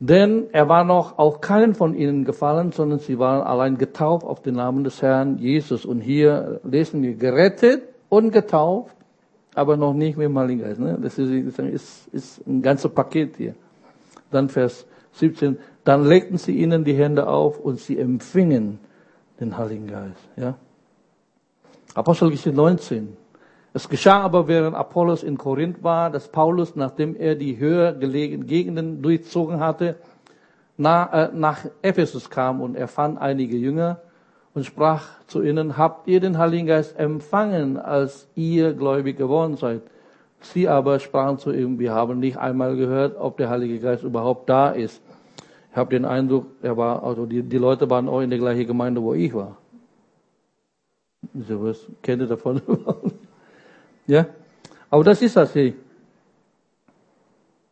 Denn 0.00 0.46
er 0.52 0.68
war 0.68 0.84
noch 0.84 1.18
auch 1.18 1.40
keinen 1.40 1.74
von 1.74 1.94
ihnen 1.94 2.24
gefallen, 2.24 2.70
sondern 2.70 3.00
sie 3.00 3.18
waren 3.18 3.42
allein 3.42 3.78
getauft 3.78 4.24
auf 4.24 4.40
den 4.40 4.54
Namen 4.54 4.84
des 4.84 5.02
Herrn 5.02 5.38
Jesus. 5.38 5.84
Und 5.84 6.00
hier 6.00 6.60
lesen 6.62 7.02
wir 7.02 7.14
gerettet 7.14 7.82
und 8.08 8.30
getauft, 8.30 8.94
aber 9.54 9.76
noch 9.76 9.94
nicht 9.94 10.16
mit 10.16 10.26
dem 10.26 10.38
Heiligen 10.38 10.60
Geist. 10.60 10.78
Ne? 10.78 10.96
Das 11.02 11.18
ist, 11.18 11.58
ist, 11.58 12.08
ist 12.12 12.46
ein 12.46 12.62
ganzes 12.62 12.92
Paket 12.92 13.36
hier. 13.36 13.54
Dann 14.30 14.48
Vers 14.48 14.86
17. 15.12 15.58
Dann 15.82 16.04
legten 16.04 16.38
sie 16.38 16.52
ihnen 16.52 16.84
die 16.84 16.94
Hände 16.94 17.26
auf 17.26 17.58
und 17.58 17.80
sie 17.80 17.98
empfingen 17.98 18.78
den 19.40 19.58
Heiligen 19.58 19.88
Geist. 19.88 20.28
Ja? 20.36 20.54
Apostelgeschichte 21.94 22.52
19. 22.52 23.16
Es 23.78 23.88
geschah 23.88 24.22
aber, 24.22 24.48
während 24.48 24.74
Apollos 24.74 25.22
in 25.22 25.38
Korinth 25.38 25.84
war, 25.84 26.10
dass 26.10 26.26
Paulus, 26.26 26.74
nachdem 26.74 27.14
er 27.14 27.36
die 27.36 27.58
höher 27.58 27.92
gelegenen 27.92 28.48
Gegenden 28.48 29.02
durchzogen 29.02 29.60
hatte, 29.60 29.94
nach, 30.76 31.12
äh, 31.12 31.28
nach 31.32 31.64
Ephesus 31.80 32.28
kam 32.28 32.60
und 32.60 32.74
er 32.74 32.88
fand 32.88 33.20
einige 33.20 33.56
Jünger 33.56 34.00
und 34.52 34.66
sprach 34.66 35.04
zu 35.28 35.42
ihnen, 35.44 35.76
habt 35.76 36.08
ihr 36.08 36.18
den 36.18 36.38
Heiligen 36.38 36.66
Geist 36.66 36.98
empfangen, 36.98 37.76
als 37.76 38.26
ihr 38.34 38.74
gläubig 38.74 39.16
geworden 39.16 39.56
seid? 39.56 39.82
Sie 40.40 40.66
aber 40.66 40.98
sprachen 40.98 41.38
zu 41.38 41.52
ihm, 41.52 41.78
wir 41.78 41.92
haben 41.92 42.18
nicht 42.18 42.36
einmal 42.36 42.74
gehört, 42.74 43.16
ob 43.16 43.36
der 43.36 43.48
Heilige 43.48 43.78
Geist 43.78 44.02
überhaupt 44.02 44.50
da 44.50 44.70
ist. 44.70 45.00
Ich 45.70 45.76
habe 45.76 45.90
den 45.90 46.04
Eindruck, 46.04 46.46
er 46.62 46.76
war, 46.76 47.04
also 47.04 47.26
die, 47.26 47.44
die 47.44 47.58
Leute 47.58 47.88
waren 47.88 48.08
auch 48.08 48.22
in 48.22 48.30
der 48.30 48.40
gleichen 48.40 48.66
Gemeinde, 48.66 49.00
wo 49.00 49.14
ich 49.14 49.32
war. 49.32 49.56
So 51.32 51.62
was 51.62 51.86
kennt 52.02 52.22
ihr 52.22 52.26
davon? 52.26 52.60
ja? 54.08 54.26
Aber 54.90 55.04
das 55.04 55.22
ist 55.22 55.36
das 55.36 55.52
hier. 55.52 55.74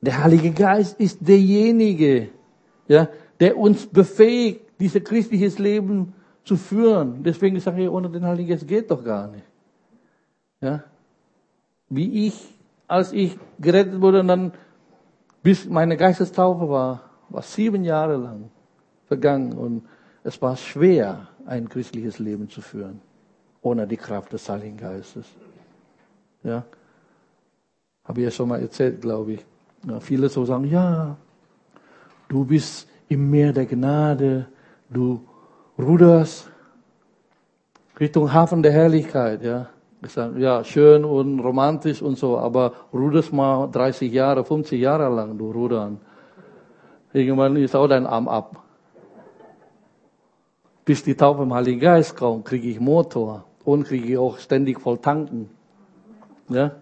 Der 0.01 0.23
Heilige 0.23 0.53
Geist 0.53 1.01
ist 1.01 1.19
derjenige, 1.27 2.29
ja, 2.87 3.09
der 3.41 3.57
uns 3.57 3.87
befähigt, 3.87 4.61
dieses 4.79 5.03
christliches 5.03 5.59
Leben 5.59 6.15
zu 6.45 6.57
führen. 6.57 7.25
Deswegen 7.25 7.59
sage 7.59 7.83
ich, 7.83 7.91
ohne 7.91 8.09
den 8.09 8.25
Heiligen 8.25 8.51
Geist 8.51 8.69
geht 8.69 8.89
doch 8.89 9.03
gar 9.03 9.27
nicht. 9.27 9.45
Ja? 10.61 10.85
Wie 11.89 12.27
ich 12.27 12.57
als 12.89 13.13
ich 13.13 13.39
gerettet 13.59 14.01
wurde 14.01 14.21
und 14.21 14.29
dann 14.29 14.53
bis 15.43 15.69
meine 15.69 15.97
Geistestaufe 15.97 16.69
war, 16.69 17.11
war 17.29 17.43
sieben 17.43 17.85
Jahre 17.85 18.17
lang 18.17 18.51
vergangen 19.07 19.53
und 19.53 19.87
es 20.25 20.41
war 20.43 20.57
schwer, 20.57 21.29
ein 21.47 21.69
christliches 21.69 22.19
Leben 22.19 22.49
zu 22.49 22.61
führen, 22.61 23.01
ohne 23.63 23.87
die 23.87 23.97
Kraft 23.97 24.33
des 24.33 24.49
Heiligen 24.49 24.77
Geistes. 24.77 25.27
Ja, 26.47 26.63
habe 28.05 28.21
ich 28.21 28.25
ja 28.27 28.31
schon 28.31 28.49
mal 28.49 28.61
erzählt, 28.61 29.01
glaube 29.01 29.33
ich. 29.33 29.45
Ja, 29.85 29.99
viele 29.99 30.29
so 30.29 30.45
sagen, 30.45 30.71
ja, 30.71 31.17
du 32.29 32.45
bist 32.45 32.89
im 33.09 33.29
Meer 33.29 33.53
der 33.53 33.67
Gnade, 33.67 34.47
du 34.89 35.21
ruderst 35.77 36.49
Richtung 37.99 38.33
Hafen 38.33 38.63
der 38.63 38.71
Herrlichkeit, 38.71 39.43
ja. 39.43 39.71
Ich 40.05 40.13
sage, 40.13 40.39
ja, 40.39 40.63
schön 40.63 41.05
und 41.05 41.41
romantisch 41.41 42.01
und 42.01 42.17
so, 42.17 42.39
aber 42.39 42.73
ruderst 42.93 43.33
mal 43.33 43.67
30 43.67 44.13
Jahre, 44.13 44.45
50 44.45 44.81
Jahre 44.81 45.13
lang, 45.13 45.37
du 45.37 45.51
rudern. 45.51 45.99
Irgendwann 47.13 47.57
ist 47.57 47.75
auch 47.75 47.89
dein 47.89 48.07
Arm 48.07 48.29
ab. 48.29 48.63
Bis 50.85 51.03
die 51.03 51.17
Taufe 51.17 51.43
im 51.43 51.53
Heiligen 51.53 51.81
Geist 51.81 52.15
kommt, 52.15 52.45
kriege 52.45 52.69
ich 52.69 52.79
Motor 52.79 53.45
und 53.65 53.83
kriege 53.83 54.13
ich 54.13 54.17
auch 54.19 54.39
ständig 54.39 54.81
voll 54.81 54.99
tanken. 54.99 55.56
Ja? 56.49 56.73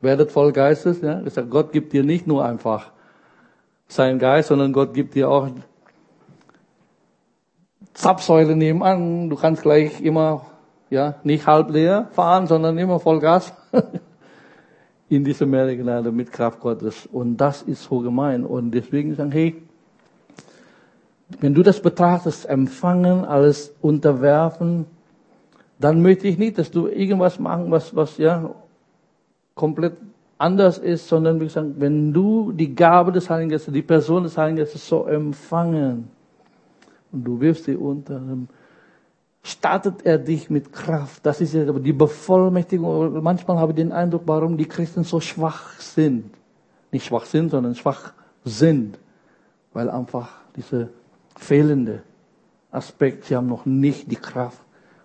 Werdet 0.00 0.30
voll 0.30 0.52
Geistes. 0.52 1.00
Ja? 1.00 1.22
Ich 1.24 1.34
sage, 1.34 1.48
Gott 1.48 1.72
gibt 1.72 1.92
dir 1.92 2.04
nicht 2.04 2.26
nur 2.26 2.44
einfach 2.44 2.90
seinen 3.88 4.18
Geist, 4.18 4.48
sondern 4.48 4.72
Gott 4.72 4.94
gibt 4.94 5.14
dir 5.14 5.30
auch 5.30 5.48
Zapfsäule 7.94 8.54
nebenan. 8.54 9.28
Du 9.28 9.36
kannst 9.36 9.62
gleich 9.62 10.00
immer, 10.00 10.46
ja, 10.90 11.16
nicht 11.24 11.46
halb 11.46 11.70
leer 11.70 12.08
fahren, 12.12 12.46
sondern 12.46 12.78
immer 12.78 13.00
voll 13.00 13.18
Gas. 13.18 13.52
In 15.08 15.24
diese 15.24 15.46
Mehrgnade 15.46 16.12
mit 16.12 16.30
Kraft 16.30 16.60
Gottes. 16.60 17.06
Und 17.10 17.38
das 17.38 17.62
ist 17.62 17.82
so 17.84 18.00
gemein. 18.00 18.44
Und 18.44 18.72
deswegen 18.72 19.14
sagen, 19.16 19.32
hey, 19.32 19.56
wenn 21.40 21.54
du 21.54 21.62
das 21.62 21.80
betrachtest, 21.80 22.46
empfangen, 22.46 23.24
alles 23.24 23.74
unterwerfen, 23.80 24.86
dann 25.78 26.02
möchte 26.02 26.28
ich 26.28 26.38
nicht, 26.38 26.58
dass 26.58 26.70
du 26.70 26.88
irgendwas 26.88 27.38
machen, 27.38 27.70
was, 27.70 27.94
was, 27.96 28.18
ja, 28.18 28.50
komplett 29.58 29.96
anders 30.38 30.78
ist, 30.78 31.08
sondern 31.08 31.40
wie 31.40 31.44
gesagt, 31.44 31.68
wenn 31.78 32.12
du 32.12 32.52
die 32.52 32.74
Gabe 32.74 33.12
des 33.12 33.28
Heiligen 33.28 33.50
Geistes, 33.50 33.74
die 33.74 33.82
Person 33.82 34.22
des 34.22 34.38
Heiligen 34.38 34.58
Geistes 34.58 34.88
so 34.88 35.04
empfangen, 35.04 36.08
und 37.10 37.24
du 37.24 37.40
wirfst 37.40 37.64
sie 37.64 37.76
unter, 37.76 38.20
startet 39.42 40.04
er 40.04 40.18
dich 40.18 40.50
mit 40.50 40.72
Kraft. 40.72 41.24
Das 41.24 41.40
ist 41.40 41.54
ja 41.54 41.64
die 41.64 41.92
Bevollmächtigung. 41.92 43.22
Manchmal 43.22 43.58
habe 43.58 43.72
ich 43.72 43.76
den 43.76 43.92
Eindruck, 43.92 44.22
warum 44.26 44.56
die 44.56 44.66
Christen 44.66 45.04
so 45.04 45.20
schwach 45.20 45.78
sind. 45.80 46.30
Nicht 46.92 47.06
schwach 47.06 47.24
sind, 47.24 47.50
sondern 47.50 47.74
schwach 47.74 48.12
sind. 48.44 48.98
Weil 49.72 49.90
einfach 49.90 50.28
diese 50.54 50.90
fehlende 51.36 52.02
Aspekt, 52.70 53.24
sie 53.24 53.36
haben 53.36 53.48
noch 53.48 53.64
nicht 53.64 54.10
die 54.10 54.16
Kraft 54.16 54.60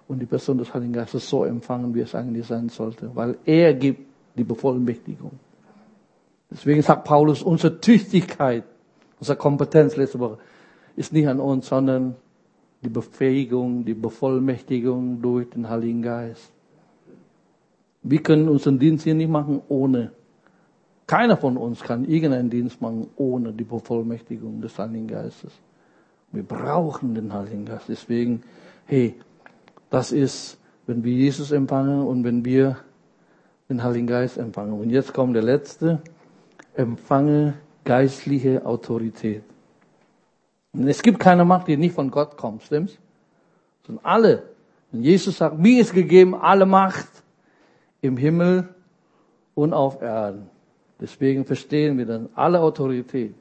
und 0.07 0.19
die 0.19 0.25
Person 0.25 0.57
des 0.57 0.74
Heiligen 0.74 0.93
Geistes 0.93 1.29
so 1.29 1.45
empfangen, 1.45 1.95
wie 1.95 2.01
es 2.01 2.13
eigentlich 2.13 2.45
sein 2.45 2.67
sollte. 2.67 3.12
Weil 3.15 3.38
er 3.45 3.74
gibt 3.74 4.12
die 4.36 4.44
Bevollmächtigung. 4.44 5.32
Deswegen 6.50 6.82
sagt 6.82 7.04
Paulus, 7.06 7.42
unsere 7.42 7.80
Tüchtigkeit, 7.80 8.63
unsere 9.20 9.38
Kompetenz 9.38 9.96
letzte 9.96 10.20
Woche, 10.20 10.38
ist 10.96 11.13
nicht 11.13 11.28
an 11.28 11.40
uns, 11.40 11.68
sondern 11.68 12.16
die 12.84 12.90
Befähigung, 12.90 13.86
die 13.86 13.94
Bevollmächtigung 13.94 15.22
durch 15.22 15.50
den 15.50 15.70
Heiligen 15.70 16.02
Geist. 16.02 16.52
Wir 18.04 18.22
können 18.22 18.50
unseren 18.50 18.80
Dienst 18.80 19.06
hier 19.06 19.16
nicht 19.16 19.30
machen 19.30 19.62
ohne. 19.70 20.12
Keiner 21.08 21.38
von 21.38 21.58
uns 21.58 21.82
kann 21.82 22.06
irgendeinen 22.06 22.50
Dienst 22.50 22.82
machen 22.82 23.08
ohne 23.16 23.54
die 23.54 23.63
Bevollmächtigung 23.63 24.62
des 24.62 24.78
Heiligen 24.78 25.08
Geistes. 25.08 25.52
Wir 26.32 26.44
brauchen 26.44 27.16
den 27.16 27.34
Heiligen 27.34 27.66
Geist. 27.66 27.86
Deswegen, 27.88 28.44
hey, 28.86 29.16
das 29.90 30.12
ist, 30.12 30.58
wenn 30.86 31.04
wir 31.04 31.13
Jesus 31.13 31.52
empfangen 31.52 32.06
und 32.06 32.24
wenn 32.24 32.44
wir 32.44 32.78
den 33.70 33.84
Heiligen 33.84 34.08
Geist 34.08 34.38
empfangen. 34.38 34.79
Und 34.79 34.89
jetzt 34.89 35.13
kommt 35.13 35.36
der 35.36 35.43
letzte, 35.43 36.01
empfange 36.75 37.55
geistliche 37.84 38.65
Autorität. 38.65 39.43
Und 40.74 40.88
es 40.88 41.01
gibt 41.01 41.20
keine 41.20 41.46
Macht, 41.46 41.67
die 41.67 41.77
nicht 41.77 41.93
von 41.93 42.10
Gott 42.10 42.38
kommt, 42.38 42.63
stimmt's? 42.63 42.98
Sondern 43.86 44.05
alle. 44.05 44.43
Und 44.91 45.03
Jesus 45.03 45.38
sagt, 45.38 45.58
mir 45.58 45.82
ist 45.82 45.93
gegeben 45.93 46.36
alle 46.36 46.65
Macht 46.65 47.10
im 48.01 48.17
Himmel 48.17 48.70
und 49.55 49.74
auf 49.74 50.01
Erden. 50.01 50.50
Deswegen 51.00 51.46
verstehen 51.46 51.98
wir 51.98 52.05
dann, 52.05 52.29
alle 52.36 52.62
Autorität 52.62 53.34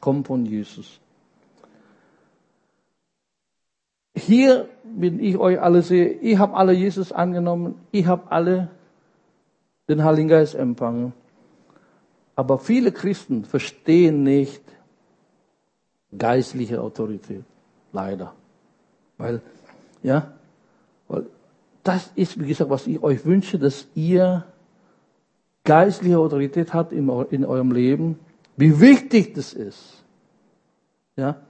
kommt 0.00 0.26
von 0.26 0.46
Jesus. 0.46 1.00
Hier, 4.14 4.68
wenn 4.84 5.20
ich 5.20 5.36
euch 5.38 5.60
alle 5.60 5.82
sehe, 5.82 6.08
ich 6.08 6.38
habe 6.38 6.54
alle 6.56 6.72
Jesus 6.72 7.12
angenommen, 7.12 7.80
ich 7.92 8.06
habe 8.06 8.30
alle 8.30 8.70
den 9.88 10.04
Heiligen 10.04 10.28
Geist 10.28 10.54
empfangen. 10.54 11.12
Aber 12.36 12.58
viele 12.58 12.92
Christen 12.92 13.44
verstehen 13.44 14.22
nicht, 14.22 14.62
geistliche 16.16 16.80
Autorität. 16.80 17.44
Leider. 17.92 18.34
Weil, 19.16 19.42
ja, 20.02 20.32
weil 21.08 21.26
das 21.82 22.10
ist, 22.14 22.38
wie 22.38 22.46
gesagt, 22.46 22.70
was 22.70 22.86
ich 22.86 23.02
euch 23.02 23.24
wünsche, 23.24 23.58
dass 23.58 23.88
ihr 23.94 24.44
geistliche 25.64 26.18
Autorität 26.18 26.72
habt 26.72 26.92
in, 26.92 27.08
in 27.30 27.44
eurem 27.44 27.72
Leben. 27.72 28.18
Wie 28.56 28.80
wichtig 28.80 29.34
das 29.34 29.52
ist. 29.52 30.04
Ja, 31.16 31.40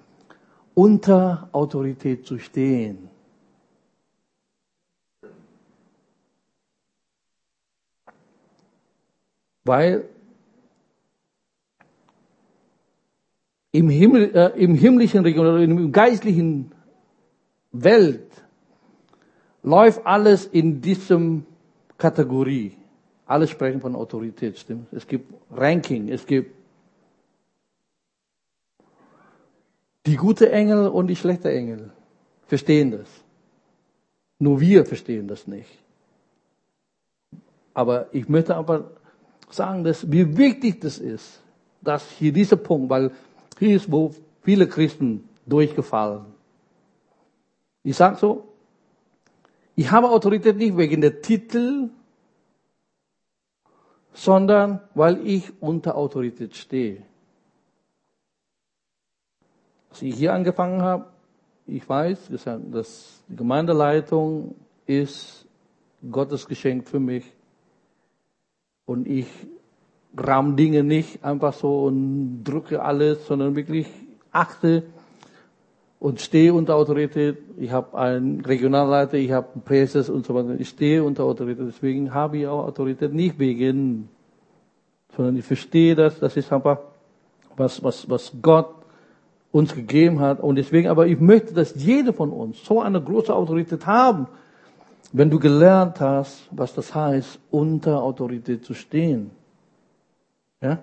unter 0.75 1.49
Autorität 1.53 2.27
zu 2.27 2.39
stehen. 2.39 3.11
Weil 9.69 10.09
im, 13.71 13.91
Himmel, 13.91 14.35
äh, 14.35 14.65
im 14.65 14.75
himmlischen 14.75 15.23
Region 15.23 15.47
oder 15.47 15.61
im 15.61 15.93
geistlichen 15.93 16.73
Welt 17.71 18.31
läuft 19.63 20.07
alles 20.07 20.47
in 20.47 20.81
diesem 20.81 21.45
Kategorie. 21.99 22.79
Alle 23.27 23.47
sprechen 23.47 23.83
von 23.83 23.95
Autorität, 23.95 24.57
stimmt? 24.59 24.91
Es 24.91 25.07
gibt 25.07 25.35
Ranking, 25.51 26.09
es 26.09 26.25
gibt 26.25 26.55
die 30.07 30.17
gute 30.17 30.51
Engel 30.51 30.89
und 30.89 31.09
die 31.09 31.17
schlechte 31.17 31.53
Engel. 31.53 31.93
Verstehen 32.47 32.91
das. 32.93 33.09
Nur 34.39 34.61
wir 34.63 34.87
verstehen 34.87 35.29
das 35.29 35.47
nicht. 35.47 35.79
Aber 37.75 38.07
ich 38.13 38.31
möchte 38.31 38.57
aber 38.57 38.98
sagen, 39.51 39.85
dass, 39.85 40.11
wie 40.11 40.37
wichtig 40.37 40.81
das 40.81 40.99
ist, 40.99 41.43
dass 41.81 42.11
hier 42.11 42.33
dieser 42.33 42.57
Punkt, 42.57 42.91
weil 42.91 43.11
hier 43.59 43.77
ist, 43.77 43.91
wo 43.91 44.15
viele 44.43 44.67
Christen 44.67 45.29
durchgefallen. 45.47 46.27
Ich 47.83 47.97
sage 47.97 48.17
so, 48.17 48.49
ich 49.75 49.91
habe 49.91 50.11
Autorität 50.11 50.57
nicht 50.57 50.77
wegen 50.77 51.01
der 51.01 51.23
Titel, 51.23 51.91
sondern 54.13 54.81
weil 54.95 55.27
ich 55.27 55.53
unter 55.63 55.97
Autorität 55.97 56.57
stehe. 56.57 57.03
Als 59.91 60.03
ich 60.03 60.17
hier 60.17 60.33
angefangen 60.33 60.83
habe, 60.83 61.07
ich 61.67 61.89
weiß, 61.89 62.31
dass 62.71 63.23
die 63.29 63.37
Gemeindeleitung 63.37 64.55
ist 64.87 65.47
Gottes 66.11 66.47
Geschenk 66.47 66.89
für 66.89 66.99
mich. 66.99 67.25
Und 68.89 69.07
ich 69.07 69.27
rahm 70.17 70.57
Dinge 70.57 70.83
nicht 70.83 71.23
einfach 71.23 71.53
so 71.53 71.85
und 71.85 72.43
drücke 72.43 72.83
alles, 72.83 73.27
sondern 73.27 73.55
wirklich 73.55 73.87
achte 74.33 74.85
und 76.01 76.23
stehe 76.23 76.55
unter 76.55 76.75
Autorität. 76.75 77.37
Ich 77.59 77.71
habe 77.71 77.99
einen 77.99 78.41
Regionalleiter, 78.41 79.19
ich 79.19 79.31
habe 79.31 79.49
einen 79.53 79.63
Präses 79.63 80.09
und 80.09 80.25
so 80.25 80.35
weiter. 80.35 80.59
Ich 80.59 80.71
stehe 80.71 81.05
unter 81.05 81.25
Autorität. 81.25 81.67
Deswegen 81.69 82.15
habe 82.15 82.39
ich 82.39 82.47
auch 82.47 82.65
Autorität 82.65 83.13
nicht 83.13 83.39
wegen, 83.39 84.09
sondern 85.15 85.37
ich 85.37 85.45
verstehe 85.45 85.95
das. 85.95 86.19
Das 86.19 86.35
ist 86.39 86.51
einfach 86.51 86.79
was, 87.59 87.83
was, 87.83 88.09
was 88.09 88.33
Gott 88.41 88.71
uns 89.53 89.75
gegeben 89.75 90.21
hat. 90.21 90.41
Und 90.41 90.57
deswegen, 90.57 90.89
aber 90.89 91.07
ich 91.07 91.21
möchte, 91.21 91.53
dass 91.53 91.75
jeder 91.75 92.15
von 92.15 92.31
uns 92.31 92.65
so 92.65 92.81
eine 92.81 93.03
große 93.03 93.35
Autorität 93.35 93.85
haben, 93.85 94.29
wenn 95.13 95.31
du 95.31 95.39
gelernt 95.39 96.01
hast, 96.01 96.49
was 96.51 96.75
das 96.75 96.95
heißt, 96.95 97.39
unter 97.51 98.03
Autorität 98.03 98.65
zu 98.65 98.75
stehen. 98.75 99.31
Ja? 100.61 100.79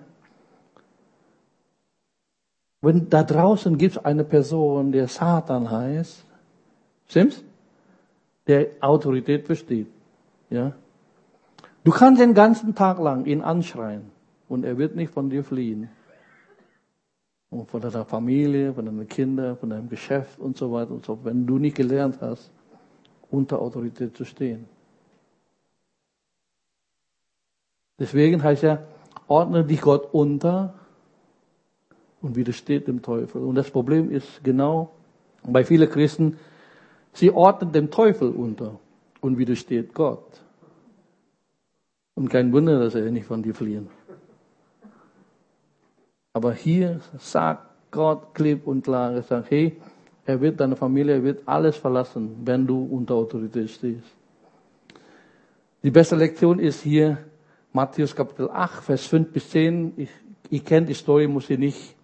Wenn 2.80 3.08
da 3.08 3.22
draußen 3.22 3.78
gibt 3.78 3.96
es 3.96 4.04
eine 4.04 4.24
Person, 4.24 4.92
der 4.92 5.08
Satan 5.08 5.70
heißt, 5.70 6.24
stimmt's? 7.08 7.42
Der 8.46 8.68
Autorität 8.80 9.46
versteht. 9.46 9.88
Ja? 10.50 10.72
Du 11.84 11.90
kannst 11.92 12.20
den 12.20 12.34
ganzen 12.34 12.74
Tag 12.74 12.98
lang 12.98 13.26
ihn 13.26 13.42
anschreien 13.42 14.10
und 14.48 14.64
er 14.64 14.76
wird 14.78 14.96
nicht 14.96 15.12
von 15.12 15.30
dir 15.30 15.44
fliehen. 15.44 15.88
Und 17.48 17.70
von 17.70 17.80
deiner 17.80 18.04
Familie, 18.04 18.74
von 18.74 18.86
deinen 18.86 19.06
Kindern, 19.08 19.56
von 19.56 19.70
deinem 19.70 19.88
Geschäft 19.88 20.38
und 20.40 20.56
so 20.56 20.72
weiter 20.72 20.90
und 20.90 21.04
so 21.04 21.14
fort, 21.14 21.26
wenn 21.26 21.46
du 21.46 21.58
nicht 21.58 21.76
gelernt 21.76 22.18
hast, 22.20 22.50
unter 23.30 23.60
Autorität 23.60 24.16
zu 24.16 24.24
stehen. 24.24 24.66
Deswegen 27.98 28.42
heißt 28.42 28.62
ja, 28.62 28.82
ordne 29.26 29.64
dich 29.64 29.80
Gott 29.80 30.12
unter 30.12 30.74
und 32.20 32.36
widersteht 32.36 32.88
dem 32.88 33.02
Teufel. 33.02 33.42
Und 33.42 33.54
das 33.54 33.70
Problem 33.70 34.10
ist 34.10 34.44
genau 34.44 34.92
bei 35.42 35.64
vielen 35.64 35.88
Christen, 35.88 36.38
sie 37.12 37.30
ordnen 37.30 37.72
dem 37.72 37.90
Teufel 37.90 38.30
unter 38.30 38.78
und 39.20 39.38
widersteht 39.38 39.94
Gott. 39.94 40.42
Und 42.14 42.28
kein 42.28 42.52
Wunder, 42.52 42.78
dass 42.80 42.94
er 42.94 43.10
nicht 43.10 43.26
von 43.26 43.42
dir 43.42 43.54
fliehen. 43.54 43.88
Aber 46.32 46.52
hier 46.52 47.00
sagt 47.18 47.66
Gott 47.90 48.34
klipp 48.34 48.66
und 48.66 48.82
klar, 48.84 49.12
er 49.12 49.22
sagt, 49.22 49.50
hey, 49.50 49.80
er 50.26 50.40
wird 50.40 50.60
deine 50.60 50.76
Familie, 50.76 51.14
er 51.14 51.22
wird 51.22 51.42
alles 51.46 51.76
verlassen, 51.76 52.36
wenn 52.44 52.66
du 52.66 52.82
unter 52.84 53.14
Autorität 53.14 53.70
stehst. 53.70 54.04
Die 55.82 55.90
beste 55.90 56.16
Lektion 56.16 56.58
ist 56.58 56.82
hier 56.82 57.18
Matthäus 57.72 58.14
Kapitel 58.14 58.50
8, 58.50 58.82
Vers 58.82 59.06
5 59.06 59.32
bis 59.32 59.50
10. 59.50 59.92
Ich, 59.96 60.10
ich 60.50 60.64
kenne 60.64 60.86
die 60.86 60.94
Story, 60.94 61.28
muss 61.28 61.48
ich 61.48 61.58
nicht. 61.58 61.94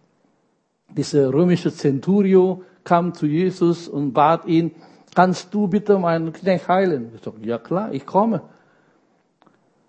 Dieser 0.89 1.33
römische 1.33 1.73
Centurio 1.73 2.63
kam 2.85 3.13
zu 3.15 3.27
Jesus 3.27 3.89
und 3.89 4.13
bat 4.13 4.47
ihn, 4.47 4.73
kannst 5.15 5.53
du 5.53 5.67
bitte 5.67 5.99
meinen 5.99 6.33
Knecht 6.33 6.69
heilen? 6.69 7.13
Ich 7.17 7.23
sage, 7.23 7.39
ja 7.43 7.59
klar, 7.59 7.93
ich 7.93 8.07
komme. 8.07 8.43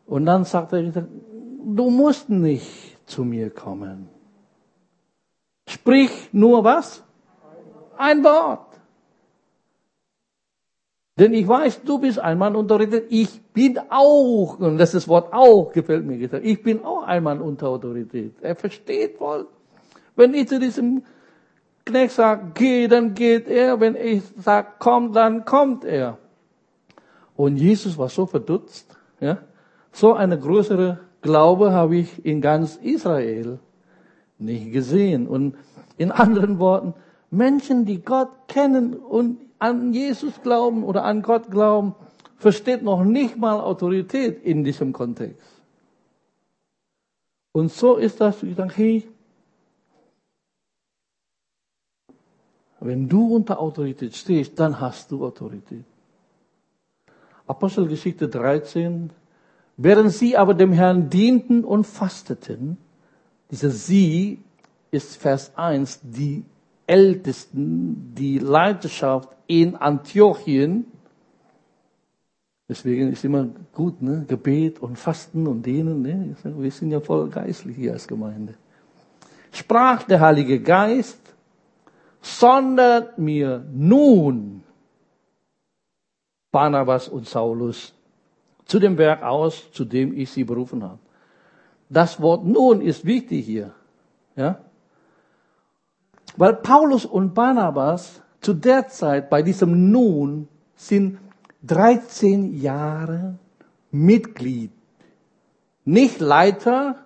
Und 0.06 0.26
dann 0.26 0.44
sagt 0.46 0.74
er, 0.74 0.82
du 0.82 1.90
musst 1.90 2.30
nicht 2.30 2.98
zu 3.06 3.24
mir 3.24 3.50
kommen. 3.50 4.10
Sprich 5.68 6.30
nur 6.32 6.64
was? 6.64 7.03
Ein 7.98 8.24
Wort. 8.24 8.74
Denn 11.20 11.34
ich 11.34 11.48
weiß, 11.48 11.84
du 11.84 12.00
bist 12.00 12.18
ein 12.18 12.40
Mann 12.40 12.56
unter 12.56 12.76
Autorität. 12.76 13.06
Ich 13.10 13.42
bin 13.54 13.80
auch, 13.90 14.58
und 14.60 14.78
das 14.80 14.94
das 14.94 15.08
Wort 15.08 15.32
auch 15.32 15.72
gefällt 15.72 16.06
mir 16.06 16.16
ich 16.44 16.64
bin 16.64 16.84
auch 16.84 17.04
ein 17.04 17.22
Mann 17.22 17.40
unter 17.40 17.70
Autorität. 17.70 18.34
Er 18.42 18.56
versteht 18.56 19.20
wohl. 19.20 19.48
Wenn 20.16 20.34
ich 20.34 20.48
zu 20.48 20.60
diesem 20.60 21.04
Knecht 21.86 22.14
sage, 22.14 22.52
geh, 22.56 22.88
dann 22.88 23.14
geht 23.14 23.48
er. 23.48 23.80
Wenn 23.80 23.96
ich 23.96 24.24
sage, 24.38 24.70
komm, 24.80 25.14
dann 25.14 25.46
kommt 25.46 25.86
er. 25.86 26.18
Und 27.36 27.58
Jesus 27.58 27.98
war 27.98 28.10
so 28.10 28.26
verdutzt. 28.26 28.98
Ja? 29.20 29.40
So 29.92 30.14
eine 30.14 30.40
größere 30.40 31.00
Glaube 31.22 31.72
habe 31.72 31.98
ich 31.98 32.26
in 32.26 32.42
ganz 32.42 32.76
Israel 32.78 33.60
nicht 34.40 34.72
gesehen. 34.72 35.28
Und 35.28 35.56
in 35.98 36.12
anderen 36.12 36.58
Worten, 36.58 36.96
Menschen, 37.34 37.86
die 37.86 38.02
Gott 38.02 38.48
kennen 38.48 38.94
und 38.94 39.40
an 39.58 39.92
Jesus 39.92 40.42
glauben 40.44 40.84
oder 40.84 41.04
an 41.04 41.24
Gott 41.24 41.50
glauben, 41.50 41.96
versteht 42.38 42.84
noch 42.84 43.04
nicht 43.04 43.38
mal 43.38 43.60
Autorität 43.60 44.44
in 44.44 44.64
diesem 44.64 44.94
Kontext. 44.94 45.42
Und 47.52 47.72
so 47.72 47.96
ist 47.96 48.22
das, 48.22 48.44
ich 48.44 48.56
sage, 48.56 48.74
hey, 48.76 49.08
wenn 52.80 53.10
du 53.10 53.36
unter 53.36 53.60
Autorität 53.60 54.16
stehst, 54.16 54.60
dann 54.60 54.80
hast 54.80 55.10
du 55.10 55.26
Autorität. 55.26 55.86
Apostelgeschichte 57.48 58.28
13, 58.28 59.10
während 59.78 60.12
sie 60.12 60.38
aber 60.38 60.54
dem 60.54 60.72
Herrn 60.72 61.10
dienten 61.10 61.64
und 61.64 61.86
fasteten, 61.86 62.78
dieser 63.50 63.72
sie 63.72 64.44
ist 64.92 65.18
Vers 65.18 65.56
1, 65.56 66.02
die 66.04 66.44
Ältesten, 66.94 68.14
die 68.14 68.38
Leiterschaft 68.38 69.30
in 69.48 69.76
Antiochien. 69.76 70.86
Deswegen 72.70 73.12
ist 73.12 73.26
immer 73.26 73.48
gut, 73.74 74.04
ne? 74.04 74.26
Gebet 74.28 74.80
und 74.80 74.96
Fasten 75.00 75.48
und 75.48 75.66
Dehnen. 75.66 76.04
Ne? 76.04 76.36
Wir 76.44 76.70
sind 76.70 76.92
ja 76.92 77.00
voll 77.00 77.30
geistlich 77.30 77.76
hier 77.78 77.94
als 77.94 78.08
Gemeinde. 78.08 78.54
Sprach 79.52 80.04
der 80.04 80.20
Heilige 80.20 80.60
Geist, 80.60 81.20
sondert 82.22 83.18
mir 83.18 83.66
nun 83.74 84.64
Barnabas 86.52 87.10
und 87.10 87.28
Saulus 87.28 87.92
zu 88.66 88.80
dem 88.80 89.00
Werk 89.00 89.24
aus, 89.24 89.72
zu 89.72 89.84
dem 89.84 90.16
ich 90.16 90.30
sie 90.30 90.44
berufen 90.44 90.84
habe. 90.84 91.00
Das 91.90 92.22
Wort 92.22 92.46
nun 92.46 92.82
ist 92.82 93.04
wichtig 93.04 93.48
hier. 93.48 93.72
Ja? 94.36 94.60
Weil 96.38 96.56
Paulus 96.56 97.06
und 97.06 97.34
Barnabas 97.34 98.22
zu 98.42 98.54
der 98.54 98.88
Zeit 98.88 99.30
bei 99.30 99.42
diesem 99.42 99.92
Nun 99.92 100.48
sind 100.76 101.20
13 101.64 102.60
Jahre 102.60 103.38
Mitglied. 103.92 104.72
Nicht 105.86 106.20
Leiter, 106.20 107.06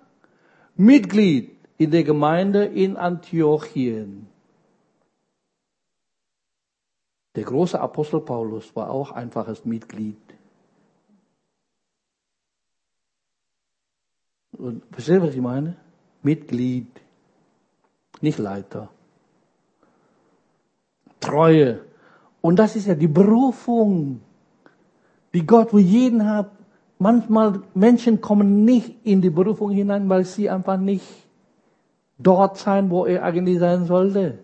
Mitglied 0.76 1.56
in 1.76 1.90
der 1.90 2.04
Gemeinde 2.04 2.64
in 2.64 2.96
Antiochien. 2.96 4.26
Der 7.36 7.44
große 7.44 7.78
Apostel 7.78 8.20
Paulus 8.20 8.74
war 8.74 8.90
auch 8.90 9.12
einfaches 9.12 9.64
Mitglied. 9.64 10.16
Und 14.52 14.82
versteht, 14.90 15.22
was 15.22 15.34
ich 15.34 15.40
meine? 15.40 15.76
Mitglied, 16.22 16.88
nicht 18.20 18.38
Leiter. 18.38 18.90
Treue. 21.20 21.80
Und 22.40 22.58
das 22.58 22.76
ist 22.76 22.86
ja 22.86 22.94
die 22.94 23.08
Berufung, 23.08 24.20
die 25.34 25.46
Gott 25.46 25.70
für 25.70 25.80
jeden 25.80 26.28
hat. 26.28 26.50
Manchmal 26.98 27.60
Menschen 27.74 28.20
kommen 28.20 28.64
nicht 28.64 28.96
in 29.04 29.20
die 29.20 29.30
Berufung 29.30 29.70
hinein, 29.70 30.08
weil 30.08 30.24
sie 30.24 30.50
einfach 30.50 30.78
nicht 30.78 31.06
dort 32.18 32.58
sein, 32.58 32.90
wo 32.90 33.06
er 33.06 33.22
eigentlich 33.22 33.58
sein 33.58 33.84
sollte. 33.84 34.38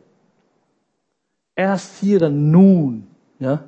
Erst 1.56 1.98
hier 2.00 2.18
dann 2.18 2.50
nun, 2.50 3.06
ja. 3.38 3.64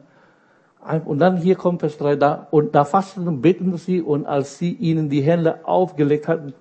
Und 1.04 1.18
dann 1.18 1.36
hier 1.38 1.56
kommt 1.56 1.80
Vers 1.80 1.98
3, 1.98 2.14
da, 2.14 2.46
und 2.52 2.74
da 2.74 2.84
fasten 2.84 3.26
und 3.26 3.42
beten 3.42 3.76
sie, 3.76 4.00
und 4.00 4.24
als 4.26 4.58
sie 4.58 4.72
ihnen 4.72 5.08
die 5.08 5.20
Hände 5.20 5.66
aufgelegt 5.66 6.28
hatten, 6.28 6.54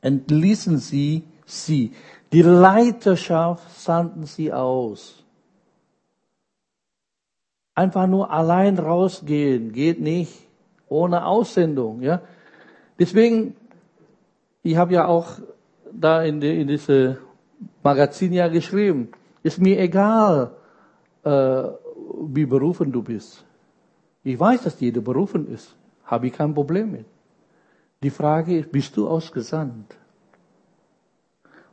entließen 0.00 0.78
sie 0.78 1.24
sie. 1.44 1.92
Die 2.32 2.40
Leiterschaft 2.40 3.68
sandten 3.78 4.24
sie 4.24 4.50
aus. 4.50 5.19
Einfach 7.80 8.06
nur 8.06 8.30
allein 8.30 8.78
rausgehen 8.78 9.72
geht 9.72 10.00
nicht 10.00 10.34
ohne 10.88 11.24
Aussendung. 11.24 12.02
Ja, 12.02 12.20
deswegen 12.98 13.54
ich 14.62 14.76
habe 14.76 14.92
ja 14.92 15.06
auch 15.06 15.28
da 15.92 16.22
in, 16.22 16.40
die, 16.40 16.60
in 16.60 16.68
diese 16.68 17.18
Magazin 17.82 18.32
ja 18.32 18.48
geschrieben, 18.48 19.08
ist 19.42 19.58
mir 19.58 19.78
egal, 19.80 20.52
äh, 21.24 21.62
wie 22.28 22.44
berufen 22.44 22.92
du 22.92 23.02
bist. 23.02 23.44
Ich 24.22 24.38
weiß, 24.38 24.64
dass 24.64 24.80
jeder 24.80 25.00
berufen 25.00 25.48
ist. 25.48 25.74
Habe 26.04 26.26
ich 26.26 26.34
kein 26.34 26.52
Problem 26.52 26.92
mit. 26.92 27.06
Die 28.02 28.10
Frage 28.10 28.58
ist, 28.58 28.70
bist 28.70 28.94
du 28.96 29.08
ausgesandt? 29.08 29.96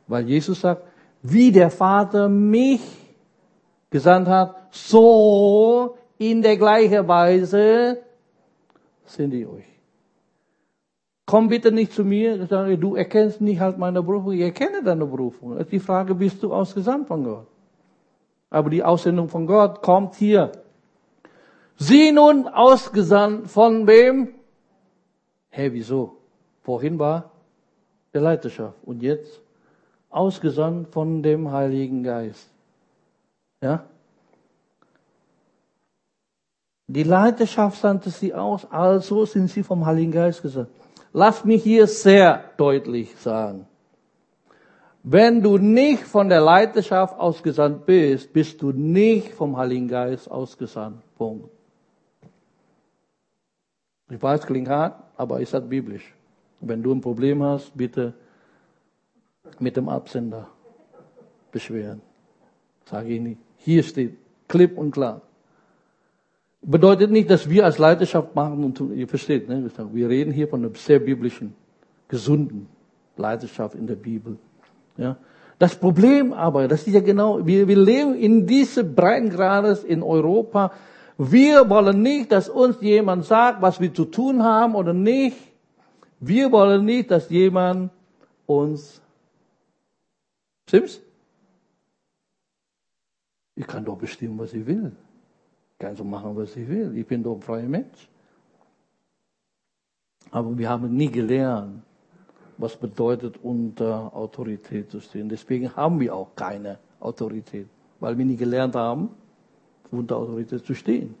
Weil 0.06 0.26
Jesus 0.26 0.60
sagt, 0.62 0.82
wie 1.22 1.52
der 1.52 1.70
Vater 1.70 2.28
mich 2.28 2.80
gesandt 3.90 4.28
hat, 4.28 4.54
so 4.70 5.97
in 6.18 6.42
der 6.42 6.56
gleichen 6.56 7.06
Weise 7.06 7.98
sind 9.04 9.30
die 9.30 9.46
euch. 9.46 9.64
Komm 11.24 11.48
bitte 11.48 11.70
nicht 11.70 11.92
zu 11.92 12.04
mir, 12.04 12.46
du 12.46 12.94
erkennst 12.96 13.40
nicht 13.40 13.60
halt 13.60 13.78
meine 13.78 14.02
Berufung, 14.02 14.32
ich 14.32 14.40
erkenne 14.40 14.82
deine 14.82 15.04
Berufung. 15.04 15.62
Die 15.70 15.78
Frage, 15.78 16.14
bist 16.14 16.42
du 16.42 16.52
ausgesandt 16.52 17.06
von 17.06 17.22
Gott? 17.22 17.46
Aber 18.50 18.70
die 18.70 18.82
Aussendung 18.82 19.28
von 19.28 19.46
Gott 19.46 19.82
kommt 19.82 20.14
hier. 20.14 20.52
Sie 21.76 22.12
nun 22.12 22.48
ausgesandt 22.48 23.50
von 23.50 23.86
wem? 23.86 24.28
Hä, 25.50 25.62
hey, 25.62 25.72
wieso? 25.72 26.16
Vorhin 26.62 26.98
war 26.98 27.30
der 28.12 28.22
Leiterschaft 28.22 28.78
und 28.84 29.02
jetzt 29.02 29.40
ausgesandt 30.10 30.88
von 30.88 31.22
dem 31.22 31.52
Heiligen 31.52 32.02
Geist. 32.02 32.50
Ja? 33.60 33.84
Die 36.90 37.02
Leiterschaft 37.02 37.80
sandte 37.80 38.08
sie 38.08 38.32
aus, 38.32 38.66
also 38.70 39.26
sind 39.26 39.50
sie 39.50 39.62
vom 39.62 39.84
Heiligen 39.84 40.10
Geist 40.10 40.40
gesagt. 40.40 40.70
Lass 41.12 41.44
mich 41.44 41.62
hier 41.62 41.86
sehr 41.86 42.44
deutlich 42.56 43.14
sagen. 43.16 43.66
Wenn 45.02 45.42
du 45.42 45.58
nicht 45.58 46.02
von 46.04 46.30
der 46.30 46.40
Leiterschaft 46.40 47.18
ausgesandt 47.18 47.84
bist, 47.84 48.32
bist 48.32 48.60
du 48.62 48.72
nicht 48.72 49.34
vom 49.34 49.56
Heiligen 49.56 49.86
Geist 49.86 50.30
ausgesandt. 50.30 51.02
Punkt. 51.16 51.50
Ich 54.10 54.22
weiß, 54.22 54.46
klingt 54.46 54.68
hart, 54.68 55.02
aber 55.16 55.40
ist 55.40 55.52
halt 55.52 55.68
biblisch. 55.68 56.14
Wenn 56.60 56.82
du 56.82 56.92
ein 56.94 57.02
Problem 57.02 57.42
hast, 57.42 57.76
bitte 57.76 58.14
mit 59.58 59.76
dem 59.76 59.90
Absender 59.90 60.48
beschweren. 61.52 62.00
Sage 62.86 63.08
ich 63.08 63.20
nicht. 63.20 63.40
Hier 63.58 63.82
steht 63.82 64.16
klipp 64.48 64.78
und 64.78 64.90
klar. 64.90 65.20
Bedeutet 66.60 67.10
nicht, 67.10 67.30
dass 67.30 67.48
wir 67.48 67.64
als 67.64 67.78
Leiterschaft 67.78 68.34
machen 68.34 68.64
und 68.64 68.76
tun. 68.76 68.92
Ihr 68.92 69.06
versteht, 69.06 69.48
ne? 69.48 69.70
Wir 69.92 70.08
reden 70.08 70.32
hier 70.32 70.48
von 70.48 70.64
einer 70.64 70.74
sehr 70.74 70.98
biblischen, 70.98 71.54
gesunden 72.08 72.68
Leiterschaft 73.16 73.74
in 73.74 73.86
der 73.86 73.96
Bibel. 73.96 74.38
Ja? 74.96 75.16
Das 75.58 75.74
Problem 75.74 76.32
aber, 76.32 76.68
das 76.68 76.86
ist 76.86 76.94
ja 76.94 77.00
genau, 77.00 77.44
wir, 77.46 77.66
wir 77.66 77.76
leben 77.76 78.14
in 78.14 78.46
diesem 78.46 78.94
Breitengrades 78.94 79.84
in 79.84 80.02
Europa. 80.02 80.72
Wir 81.16 81.68
wollen 81.68 82.02
nicht, 82.02 82.30
dass 82.30 82.48
uns 82.48 82.80
jemand 82.80 83.24
sagt, 83.24 83.60
was 83.60 83.80
wir 83.80 83.92
zu 83.92 84.04
tun 84.04 84.42
haben 84.42 84.74
oder 84.74 84.92
nicht. 84.92 85.36
Wir 86.20 86.50
wollen 86.52 86.84
nicht, 86.84 87.10
dass 87.10 87.28
jemand 87.30 87.90
uns, 88.46 89.00
stimmt's? 90.68 91.00
Ich 93.56 93.66
kann 93.66 93.84
doch 93.84 93.98
bestimmen, 93.98 94.38
was 94.38 94.54
ich 94.54 94.64
will. 94.64 94.92
Kann 95.78 95.94
so 95.94 96.04
machen, 96.04 96.36
was 96.36 96.56
ich 96.56 96.68
will. 96.68 96.96
Ich 96.96 97.06
bin 97.06 97.22
doch 97.22 97.36
ein 97.36 97.42
freier 97.42 97.68
Mensch. 97.68 98.08
Aber 100.30 100.56
wir 100.58 100.68
haben 100.68 100.94
nie 100.94 101.10
gelernt, 101.10 101.82
was 102.58 102.76
bedeutet 102.76 103.36
unter 103.42 104.14
Autorität 104.14 104.90
zu 104.90 105.00
stehen. 105.00 105.28
Deswegen 105.28 105.74
haben 105.74 106.00
wir 106.00 106.14
auch 106.14 106.34
keine 106.34 106.78
Autorität, 107.00 107.68
weil 108.00 108.18
wir 108.18 108.24
nie 108.24 108.36
gelernt 108.36 108.74
haben, 108.74 109.10
unter 109.90 110.16
Autorität 110.16 110.66
zu 110.66 110.74
stehen. 110.74 111.14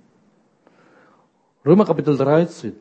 Römer 1.64 1.84
Kapitel 1.84 2.16
13 2.16 2.72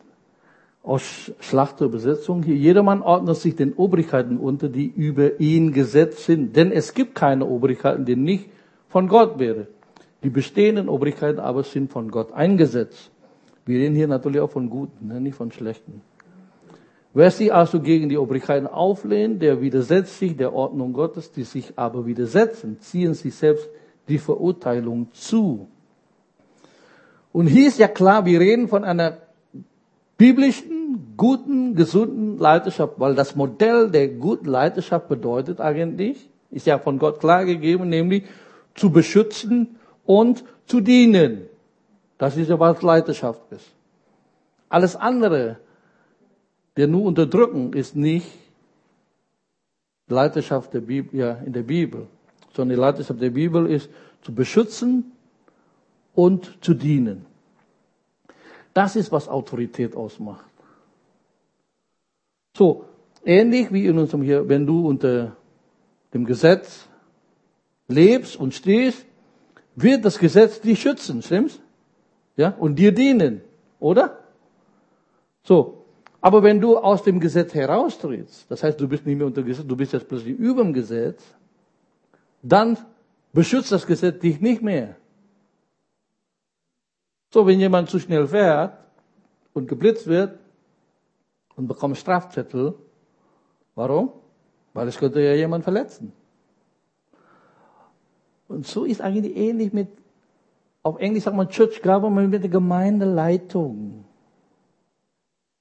aus 0.81 1.31
Schlachterübersetzung 1.39 2.43
hier. 2.43 2.55
Jedermann 2.55 3.01
ordnet 3.01 3.37
sich 3.37 3.55
den 3.55 3.73
Obrigkeiten 3.73 4.37
unter, 4.37 4.69
die 4.69 4.87
über 4.87 5.39
ihn 5.39 5.73
gesetzt 5.73 6.25
sind. 6.25 6.55
Denn 6.55 6.71
es 6.71 6.93
gibt 6.93 7.13
keine 7.13 7.45
Obrigkeiten, 7.45 8.05
die 8.05 8.15
nicht 8.15 8.49
von 8.89 9.07
Gott 9.07 9.37
wäre. 9.37 9.67
Die 10.27 10.31
bestehenden 10.31 10.89
Obrigkeiten 10.89 11.39
aber 11.39 11.63
sind 11.63 11.89
von 11.89 12.11
Gott 12.11 12.33
eingesetzt. 12.33 13.11
Wir 13.65 13.79
reden 13.79 13.95
hier 13.95 14.09
natürlich 14.09 14.41
auch 14.41 14.49
von 14.49 14.69
guten, 14.69 15.07
ne, 15.07 15.21
nicht 15.21 15.35
von 15.35 15.53
schlechten. 15.53 16.01
Wer 17.13 17.31
sich 17.31 17.53
also 17.53 17.79
gegen 17.79 18.09
die 18.09 18.17
Obrigkeiten 18.17 18.67
auflehnt, 18.67 19.41
der 19.41 19.61
widersetzt 19.61 20.19
sich 20.19 20.35
der 20.35 20.51
Ordnung 20.51 20.91
Gottes, 20.91 21.31
die 21.31 21.43
sich 21.43 21.79
aber 21.79 22.05
widersetzen, 22.05 22.77
ziehen 22.81 23.13
sich 23.13 23.35
selbst 23.35 23.69
die 24.09 24.17
Verurteilung 24.17 25.07
zu. 25.13 25.69
Und 27.31 27.47
hier 27.47 27.69
ist 27.69 27.79
ja 27.79 27.87
klar, 27.87 28.25
wir 28.25 28.41
reden 28.41 28.67
von 28.67 28.83
einer 28.83 29.19
biblischen, 30.17 31.13
guten, 31.15 31.73
gesunden 31.73 32.37
Leiterschaft, 32.37 32.95
weil 32.97 33.15
das 33.15 33.33
Modell 33.37 33.89
der 33.91 34.09
guten 34.09 34.47
Leiterschaft 34.47 35.07
bedeutet 35.07 35.61
eigentlich, 35.61 36.29
ist 36.51 36.67
ja 36.67 36.79
von 36.79 36.99
Gott 36.99 37.21
klar 37.21 37.45
gegeben, 37.45 37.87
nämlich 37.87 38.23
zu 38.75 38.91
beschützen 38.91 39.77
und 40.07 40.43
zu 40.65 40.81
dienen. 40.81 41.47
Das 42.17 42.35
ist 42.35 42.49
ja, 42.49 42.59
was 42.59 42.81
Leiterschaft 42.81 43.51
ist. 43.51 43.69
Alles 44.69 44.95
andere, 44.95 45.57
der 46.75 46.87
nur 46.87 47.03
unterdrücken, 47.03 47.73
ist 47.73 47.95
nicht 47.95 48.27
Leiterschaft 50.07 50.73
der 50.73 50.81
Bibel, 50.81 51.19
ja, 51.19 51.33
in 51.45 51.53
der 51.53 51.61
Bibel, 51.61 52.07
sondern 52.55 52.75
die 52.75 52.81
Leiterschaft 52.81 53.21
der 53.21 53.29
Bibel 53.29 53.69
ist 53.69 53.89
zu 54.21 54.33
beschützen 54.33 55.11
und 56.15 56.57
zu 56.61 56.73
dienen. 56.73 57.25
Das 58.73 58.95
ist, 58.95 59.11
was 59.11 59.27
Autorität 59.27 59.95
ausmacht. 59.95 60.45
So, 62.55 62.85
ähnlich 63.25 63.71
wie 63.71 63.85
in 63.85 63.99
unserem 63.99 64.23
hier, 64.23 64.47
wenn 64.47 64.65
du 64.65 64.87
unter 64.87 65.35
dem 66.13 66.25
Gesetz 66.25 66.87
lebst 67.87 68.37
und 68.37 68.53
stehst, 68.53 69.06
wird 69.77 70.03
das 70.03 70.17
Gesetz 70.17 70.59
dich 70.59 70.81
schützen, 70.81 71.21
stimmt's? 71.21 71.59
Ja, 72.35 72.49
und 72.59 72.75
dir 72.75 72.91
dienen, 72.91 73.41
oder? 73.79 74.19
So. 75.43 75.85
Aber 76.19 76.41
wenn 76.41 76.59
du 76.59 76.77
aus 76.77 77.03
dem 77.03 77.19
Gesetz 77.19 77.53
heraustrittst, 77.53 78.49
das 78.49 78.63
heißt, 78.63 78.81
du 78.81 78.87
bist 78.87 79.05
nicht 79.05 79.17
mehr 79.17 79.27
unter 79.27 79.43
Gesetz, 79.43 79.65
du 79.65 79.75
bist 79.75 79.93
jetzt 79.93 80.07
plötzlich 80.07 80.35
über 80.37 80.63
dem 80.63 80.73
Gesetz, 80.73 81.23
dann 82.41 82.77
beschützt 83.33 83.71
das 83.71 83.85
Gesetz 83.85 84.19
dich 84.19 84.41
nicht 84.41 84.61
mehr. 84.63 84.95
So, 87.31 87.45
wenn 87.45 87.59
jemand 87.59 87.89
zu 87.89 87.99
schnell 87.99 88.27
fährt 88.27 88.77
und 89.53 89.67
geblitzt 89.67 90.07
wird 90.07 90.39
und 91.55 91.67
bekommt 91.67 91.97
Strafzettel, 91.97 92.73
warum? 93.75 94.11
Weil 94.73 94.87
es 94.87 94.97
könnte 94.97 95.21
ja 95.21 95.33
jemand 95.33 95.63
verletzen. 95.63 96.13
Und 98.47 98.65
so 98.65 98.85
ist 98.85 99.01
eigentlich 99.01 99.35
ähnlich 99.35 99.73
mit, 99.73 99.89
auf 100.83 100.99
Englisch 100.99 101.23
sagt 101.23 101.35
man 101.35 101.49
Church 101.49 101.81
Government 101.81 102.29
mit 102.29 102.43
der 102.43 102.49
Gemeindeleitung. 102.49 104.05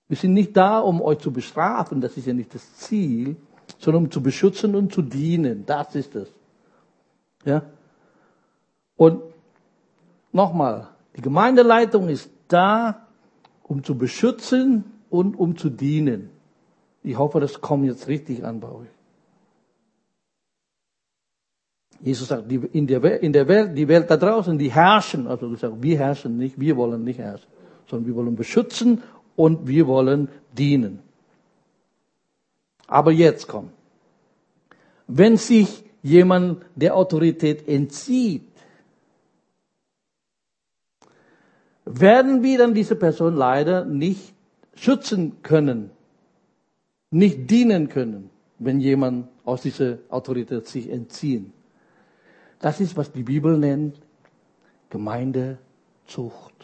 Wir 0.08 0.16
sind 0.16 0.34
nicht 0.34 0.56
da, 0.56 0.78
um 0.78 1.02
euch 1.02 1.18
zu 1.18 1.32
bestrafen, 1.32 2.00
das 2.00 2.16
ist 2.16 2.26
ja 2.26 2.32
nicht 2.32 2.54
das 2.54 2.76
Ziel, 2.76 3.36
sondern 3.78 4.04
um 4.04 4.10
zu 4.10 4.22
beschützen 4.22 4.76
und 4.76 4.92
zu 4.92 5.02
dienen. 5.02 5.66
Das 5.66 5.94
ist 5.96 6.14
es. 6.14 6.28
Ja? 7.44 7.62
Und 8.96 9.22
nochmal, 10.32 10.88
die 11.16 11.22
Gemeindeleitung 11.22 12.08
ist 12.08 12.30
da, 12.46 13.06
um 13.64 13.82
zu 13.82 13.98
beschützen 13.98 14.84
und 15.10 15.36
um 15.36 15.56
zu 15.56 15.70
dienen. 15.70 16.30
Ich 17.02 17.18
hoffe, 17.18 17.40
das 17.40 17.60
kommt 17.60 17.86
jetzt 17.86 18.06
richtig 18.06 18.44
an 18.44 18.60
bei 18.60 18.68
euch. 18.68 18.95
Jesus 22.00 22.28
sagt, 22.28 22.50
in 22.50 22.86
der, 22.86 23.02
Welt, 23.02 23.22
in 23.22 23.32
der 23.32 23.48
Welt, 23.48 23.76
die 23.76 23.88
Welt 23.88 24.10
da 24.10 24.16
draußen, 24.16 24.58
die 24.58 24.70
herrschen. 24.70 25.26
Also 25.26 25.48
du 25.48 25.56
sagst, 25.56 25.82
wir 25.82 25.98
herrschen 25.98 26.36
nicht, 26.36 26.58
wir 26.60 26.76
wollen 26.76 27.04
nicht 27.04 27.18
herrschen, 27.18 27.48
sondern 27.86 28.06
wir 28.06 28.14
wollen 28.14 28.36
beschützen 28.36 29.02
und 29.34 29.66
wir 29.66 29.86
wollen 29.86 30.28
dienen. 30.56 31.00
Aber 32.86 33.12
jetzt 33.12 33.48
kommt. 33.48 33.72
Wenn 35.08 35.36
sich 35.36 35.84
jemand 36.02 36.64
der 36.74 36.96
Autorität 36.96 37.68
entzieht, 37.68 38.42
werden 41.84 42.42
wir 42.42 42.58
dann 42.58 42.74
diese 42.74 42.96
Person 42.96 43.36
leider 43.36 43.84
nicht 43.84 44.34
schützen 44.74 45.42
können, 45.42 45.90
nicht 47.10 47.50
dienen 47.50 47.88
können, 47.88 48.30
wenn 48.58 48.80
jemand 48.80 49.28
aus 49.44 49.62
dieser 49.62 49.98
Autorität 50.08 50.66
sich 50.66 50.90
entzieht. 50.90 51.52
Das 52.58 52.80
ist, 52.80 52.96
was 52.96 53.12
die 53.12 53.22
Bibel 53.22 53.58
nennt 53.58 54.00
Gemeindezucht. 54.90 56.54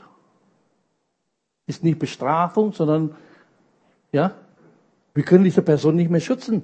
Ist 1.66 1.84
nicht 1.84 1.98
Bestrafung, 1.98 2.72
sondern, 2.72 3.14
ja, 4.12 4.34
wir 5.14 5.24
können 5.24 5.44
diese 5.44 5.62
Person 5.62 5.96
nicht 5.96 6.10
mehr 6.10 6.20
schützen. 6.20 6.62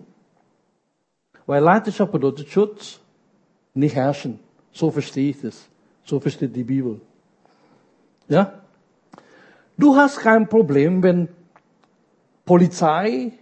Weil 1.46 1.62
Leiterschaft 1.62 2.12
bedeutet 2.12 2.48
Schutz, 2.48 3.00
nicht 3.74 3.94
herrschen. 3.94 4.38
So 4.72 4.90
verstehe 4.90 5.30
ich 5.30 5.40
das. 5.40 5.68
So 6.04 6.20
versteht 6.20 6.54
die 6.54 6.64
Bibel. 6.64 7.00
Ja? 8.28 8.60
Du 9.76 9.96
hast 9.96 10.18
kein 10.18 10.48
Problem, 10.48 11.02
wenn 11.02 11.28
Polizei 12.44 13.32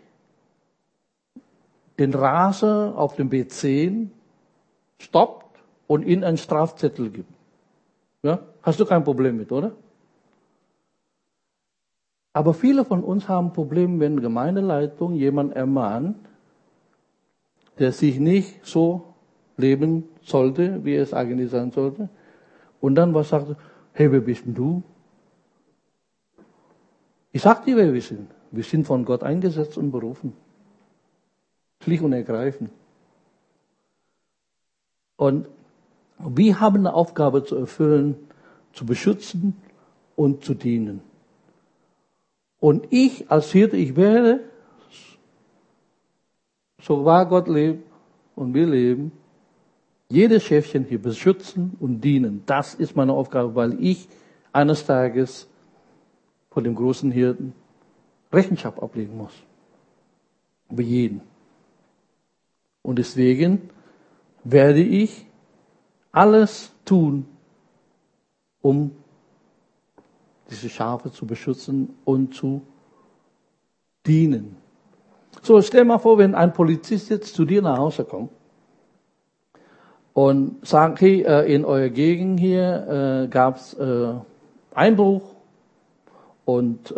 den 1.99 2.13
Raser 2.13 2.95
auf 2.97 3.17
dem 3.17 3.31
B10 3.31 4.09
stoppt 4.99 5.46
und 5.87 6.05
ihnen 6.05 6.25
einen 6.25 6.37
Strafzettel 6.37 7.11
gibt. 7.11 7.33
Ja? 8.23 8.41
Hast 8.63 8.81
du 8.81 8.87
kein 8.87 9.05
Problem 9.05 9.37
mit, 9.37 9.53
oder? 9.53 9.73
Aber 12.33 12.53
viele 12.53 12.85
von 12.85 13.03
uns 13.03 13.29
haben 13.29 13.53
Probleme, 13.53 13.99
wenn 14.01 14.21
Gemeindeleitung 14.21 15.15
jemand 15.15 15.55
ermahnt, 15.55 16.17
der 17.79 17.93
sich 17.93 18.19
nicht 18.19 18.65
so 18.65 19.15
leben 19.57 20.05
sollte, 20.23 20.85
wie 20.85 20.97
es 20.97 21.15
eigentlich 21.15 21.51
sein 21.51 21.71
sollte. 21.71 22.09
Und 22.81 22.95
dann 22.95 23.15
was 23.15 23.31
sagt, 23.31 23.57
hey, 23.93 24.13
wer 24.13 24.21
bist 24.21 24.45
denn 24.45 24.55
du? 24.55 24.83
Ich 27.33 27.43
sag 27.43 27.65
dir, 27.65 27.77
wer 27.77 27.93
wir 27.93 28.03
sind. 28.03 28.31
Wir 28.51 28.65
sind 28.65 28.87
von 28.87 29.05
Gott 29.05 29.23
eingesetzt 29.23 29.77
und 29.79 29.91
berufen. 29.91 30.33
Schlicht 31.83 32.03
und 32.03 32.13
ergreifend. 32.13 32.71
Und 35.17 35.49
wir 36.19 36.61
haben 36.61 36.79
eine 36.79 36.95
Aufgabe 36.95 37.45
zu 37.45 37.57
erfüllen, 37.57 38.17
zu 38.73 38.87
beschützen 38.87 39.57
und 40.15 40.45
zu 40.45 40.55
dienen. 40.55 41.03
Und 42.59 42.89
ich 42.91 43.31
als 43.31 43.53
Hirte, 43.53 43.77
ich 43.77 43.97
werde, 43.97 44.41
so 46.81 47.05
wahr 47.05 47.27
Gott 47.27 47.49
lebt 47.49 47.85
und 48.35 48.55
wir 48.55 48.67
leben, 48.67 49.13
jedes 50.09 50.45
Schäfchen 50.45 50.85
hier 50.85 51.01
beschützen 51.01 51.77
und 51.81 52.01
dienen. 52.01 52.43
Das 52.47 52.75
ist 52.75 52.97
meine 52.97 53.13
Aufgabe, 53.13 53.55
weil 53.55 53.83
ich 53.83 54.09
eines 54.53 54.87
Tages 54.87 55.49
vor 56.51 56.63
dem 56.63 56.75
großen 56.75 57.11
Hirten 57.11 57.53
Rechenschaft 58.33 58.81
ablegen 58.81 59.17
muss. 59.17 59.33
Über 60.71 60.83
jeden. 60.83 61.21
Und 62.83 62.99
deswegen 62.99 63.71
werde 64.45 64.81
ich 64.81 65.26
alles 66.17 66.73
tun, 66.87 67.27
um 68.63 68.91
diese 70.51 70.71
Schafe 70.71 71.13
zu 71.13 71.27
beschützen 71.27 71.95
und 72.07 72.35
zu 72.35 72.63
dienen. 74.07 74.57
So, 75.43 75.61
stell 75.61 75.85
mal 75.85 75.99
vor, 75.99 76.17
wenn 76.17 76.35
ein 76.35 76.55
Polizist 76.55 77.11
jetzt 77.11 77.35
zu 77.35 77.45
dir 77.45 77.61
nach 77.61 77.77
Hause 77.77 78.05
kommt 78.05 78.31
und 80.15 80.67
sagt, 80.67 81.03
hey, 81.03 81.21
äh, 81.21 81.55
in 81.55 81.67
eurer 81.67 81.91
Gegend 81.91 82.41
hier 82.41 83.25
äh, 83.25 83.29
gab 83.29 83.57
es 83.57 83.75
äh, 83.75 84.15
Einbruch 84.75 85.35
und 86.47 86.95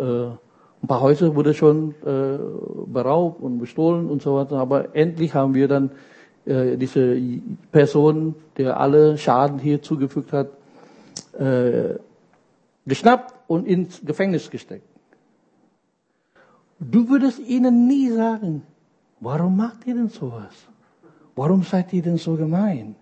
Ein 0.81 0.87
paar 0.87 1.01
Häuser 1.01 1.35
wurde 1.35 1.53
schon 1.53 1.93
äh, 2.05 2.37
beraubt 2.85 3.41
und 3.41 3.57
bestohlen 3.57 4.09
und 4.09 4.21
so 4.21 4.35
weiter. 4.35 4.57
Aber 4.57 4.95
endlich 4.95 5.33
haben 5.33 5.53
wir 5.53 5.67
dann 5.67 5.91
äh, 6.49 6.77
diese 6.77 7.15
Person, 7.71 8.35
der 8.57 8.79
alle 8.79 9.17
Schaden 9.17 9.59
hier 9.59 9.81
zugefügt 9.81 10.33
hat, 10.33 10.49
äh, 11.37 11.95
geschnappt 12.85 13.33
und 13.47 13.67
ins 13.67 14.01
Gefängnis 14.03 14.49
gesteckt. 14.49 14.87
Du 16.79 17.09
würdest 17.09 17.39
ihnen 17.39 17.87
nie 17.87 18.09
sagen, 18.09 18.63
warum 19.19 19.57
macht 19.57 19.85
ihr 19.85 19.95
denn 19.95 20.09
sowas? 20.09 20.55
Warum 21.35 21.63
seid 21.63 21.93
ihr 21.93 22.01
denn 22.01 22.17
so 22.17 22.35
gemein? 22.35 22.95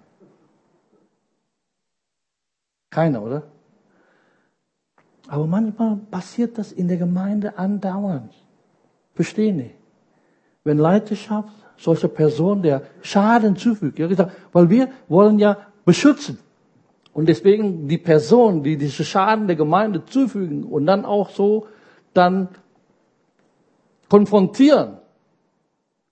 Keiner, 2.89 3.21
oder? 3.21 3.43
Aber 5.27 5.45
manchmal 5.45 5.97
passiert 6.09 6.57
das 6.57 6.71
in 6.71 6.87
der 6.87 6.97
Gemeinde 6.97 7.57
andauernd. 7.57 8.33
Verstehe 9.13 9.53
nicht. 9.53 9.75
Wenn 10.63 10.77
Leiterschaft 10.77 11.66
solcher 11.77 12.07
Person 12.07 12.61
der 12.61 12.83
Schaden 13.01 13.55
zufügt, 13.55 13.99
ja 13.99 14.07
gesagt, 14.07 14.31
weil 14.51 14.69
wir 14.69 14.89
wollen 15.07 15.39
ja 15.39 15.57
beschützen. 15.85 16.39
Und 17.13 17.27
deswegen 17.27 17.87
die 17.87 17.97
Person, 17.97 18.63
die 18.63 18.77
diese 18.77 19.03
Schaden 19.03 19.47
der 19.47 19.55
Gemeinde 19.55 20.05
zufügen 20.05 20.63
und 20.63 20.85
dann 20.85 21.05
auch 21.05 21.29
so 21.29 21.67
dann 22.13 22.49
konfrontieren 24.09 24.97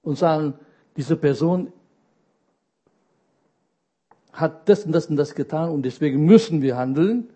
und 0.02 0.18
sagen, 0.18 0.54
diese 0.98 1.16
Person 1.16 1.72
hat 4.32 4.68
das 4.68 4.86
und 4.86 4.92
das 4.92 5.08
und 5.08 5.16
das 5.16 5.34
getan 5.34 5.70
und 5.70 5.84
deswegen 5.84 6.26
müssen 6.26 6.62
wir 6.62 6.76
handeln. 6.76 7.30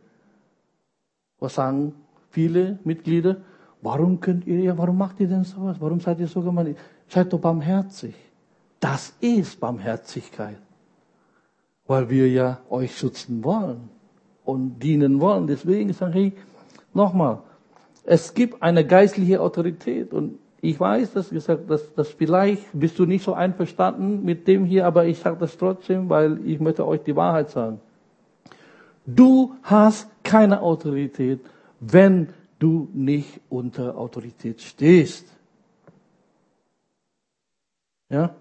Was 1.39 1.55
sagen 1.55 1.93
viele 2.29 2.79
Mitglieder? 2.83 3.37
Warum 3.81 4.19
könnt 4.19 4.45
ihr, 4.45 4.77
warum 4.77 4.97
macht 4.97 5.19
ihr 5.19 5.27
denn 5.27 5.45
sowas? 5.45 5.77
Warum 5.79 6.01
seid 6.01 6.19
ihr 6.19 6.27
so 6.27 6.41
gemein? 6.41 6.75
Seid 7.09 7.33
doch 7.33 7.39
barmherzig. 7.39 8.15
Das 8.79 9.13
ist 9.19 9.59
Barmherzigkeit. 9.59 10.57
Weil 11.87 12.09
wir 12.09 12.29
ja 12.29 12.59
euch 12.69 12.95
schützen 12.95 13.43
wollen 13.43 13.89
und 14.45 14.79
dienen 14.79 15.19
wollen. 15.19 15.47
Deswegen 15.47 15.91
sage 15.93 16.19
ich 16.19 16.33
nochmal, 16.93 17.39
es 18.03 18.33
gibt 18.33 18.61
eine 18.61 18.85
geistliche 18.85 19.41
Autorität 19.41 20.13
und 20.13 20.39
ich 20.61 20.79
weiß, 20.79 21.13
dass 21.13 21.29
gesagt, 21.29 21.69
dass, 21.69 21.93
dass 21.93 22.09
vielleicht 22.09 22.63
bist 22.73 22.99
du 22.99 23.05
nicht 23.05 23.23
so 23.23 23.33
einverstanden 23.33 24.23
mit 24.23 24.47
dem 24.47 24.65
hier, 24.65 24.85
aber 24.85 25.05
ich 25.05 25.19
sage 25.19 25.37
das 25.39 25.57
trotzdem, 25.57 26.09
weil 26.09 26.39
ich 26.45 26.59
möchte 26.59 26.85
euch 26.85 27.01
die 27.01 27.15
Wahrheit 27.15 27.49
sagen. 27.49 27.79
Du 29.05 29.55
hast 29.63 30.09
keine 30.23 30.61
Autorität, 30.61 31.39
wenn 31.79 32.29
du 32.59 32.89
nicht 32.93 33.39
unter 33.49 33.97
Autorität 33.97 34.61
stehst. 34.61 35.25
Ja? 38.09 38.35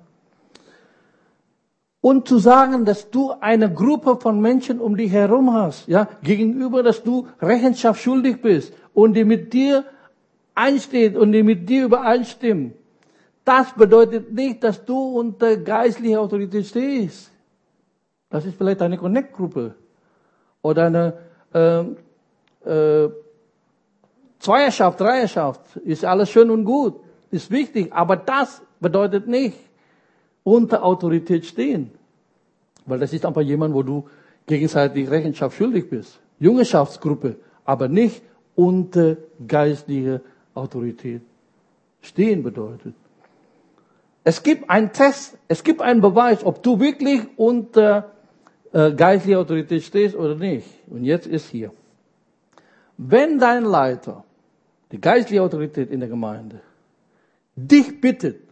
Und 2.01 2.29
zu 2.29 2.39
sagen, 2.39 2.85
dass 2.85 3.11
du 3.11 3.33
eine 3.41 3.73
Gruppe 3.73 4.17
von 4.17 4.41
Menschen 4.41 4.81
um 4.81 4.97
dich 4.97 5.13
herum 5.13 5.53
hast, 5.53 5.89
ja, 5.89 6.09
gegenüber, 6.23 6.83
dass 6.83 7.03
du 7.03 7.27
Rechenschaft 7.41 8.01
schuldig 8.01 8.41
bist 8.41 8.73
und 8.95 9.15
die 9.15 9.25
mit 9.25 9.53
dir 9.53 9.85
einsteht 10.55 11.17
und 11.17 11.33
die 11.33 11.43
mit 11.43 11.69
dir 11.69 11.85
übereinstimmen, 11.87 12.73
das 13.45 13.73
bedeutet 13.73 14.33
nicht, 14.33 14.63
dass 14.63 14.85
du 14.85 15.19
unter 15.19 15.57
geistlicher 15.57 16.21
Autorität 16.21 16.67
stehst. 16.67 17.31
Das 18.31 18.45
ist 18.45 18.59
vielleicht 18.59 18.83
eine 18.83 18.99
Connect-Gruppe 18.99 19.75
oder 20.61 20.87
eine 20.87 21.15
äh, 21.55 21.81
äh, 22.71 23.11
Zweierschaft, 24.39 25.01
Dreierschaft. 25.01 25.77
Ist 25.77 26.05
alles 26.05 26.31
schön 26.31 26.51
und 26.51 26.65
gut, 26.65 27.01
ist 27.31 27.51
wichtig, 27.51 27.93
aber 27.93 28.17
das 28.17 28.63
bedeutet 28.81 29.27
nicht 29.27 29.59
unter 30.45 30.85
Autorität 30.85 31.45
stehen. 31.47 31.91
Weil 32.87 32.99
das 32.99 33.13
ist 33.13 33.27
einfach 33.27 33.43
jemand, 33.43 33.75
wo 33.75 33.83
du 33.83 34.09
gegenseitig 34.47 35.11
Rechenschaft 35.11 35.57
schuldig 35.57 35.91
bist. 35.91 36.19
Jungenschaftsgruppe, 36.41 37.37
aber 37.65 37.89
nicht 37.89 38.23
unter 38.55 39.17
geistlicher 39.47 40.21
Autorität 40.55 41.23
stehen 42.01 42.43
bedeutet. 42.43 42.95
Es 44.25 44.43
gibt 44.43 44.69
einen 44.69 44.93
Test, 44.93 45.39
es 45.49 45.63
gibt 45.63 45.81
einen 45.81 46.01
Beweis, 46.01 46.45
ob 46.45 46.63
du 46.63 46.81
wirklich 46.81 47.23
unter 47.37 48.13
äh, 48.73 48.93
geistlicher 48.93 49.41
Autorität 49.41 49.83
stehst 49.83 50.17
oder 50.17 50.35
nicht. 50.35 50.67
Und 50.89 51.05
jetzt 51.05 51.27
ist 51.27 51.49
hier. 51.49 51.73
Wenn 52.97 53.39
dein 53.39 53.65
Leiter, 53.65 54.25
die 54.91 55.01
geistliche 55.01 55.43
Autorität 55.43 55.91
in 55.91 56.01
der 56.01 56.09
Gemeinde, 56.09 56.61
dich 57.55 58.01
bittet, 58.01 58.48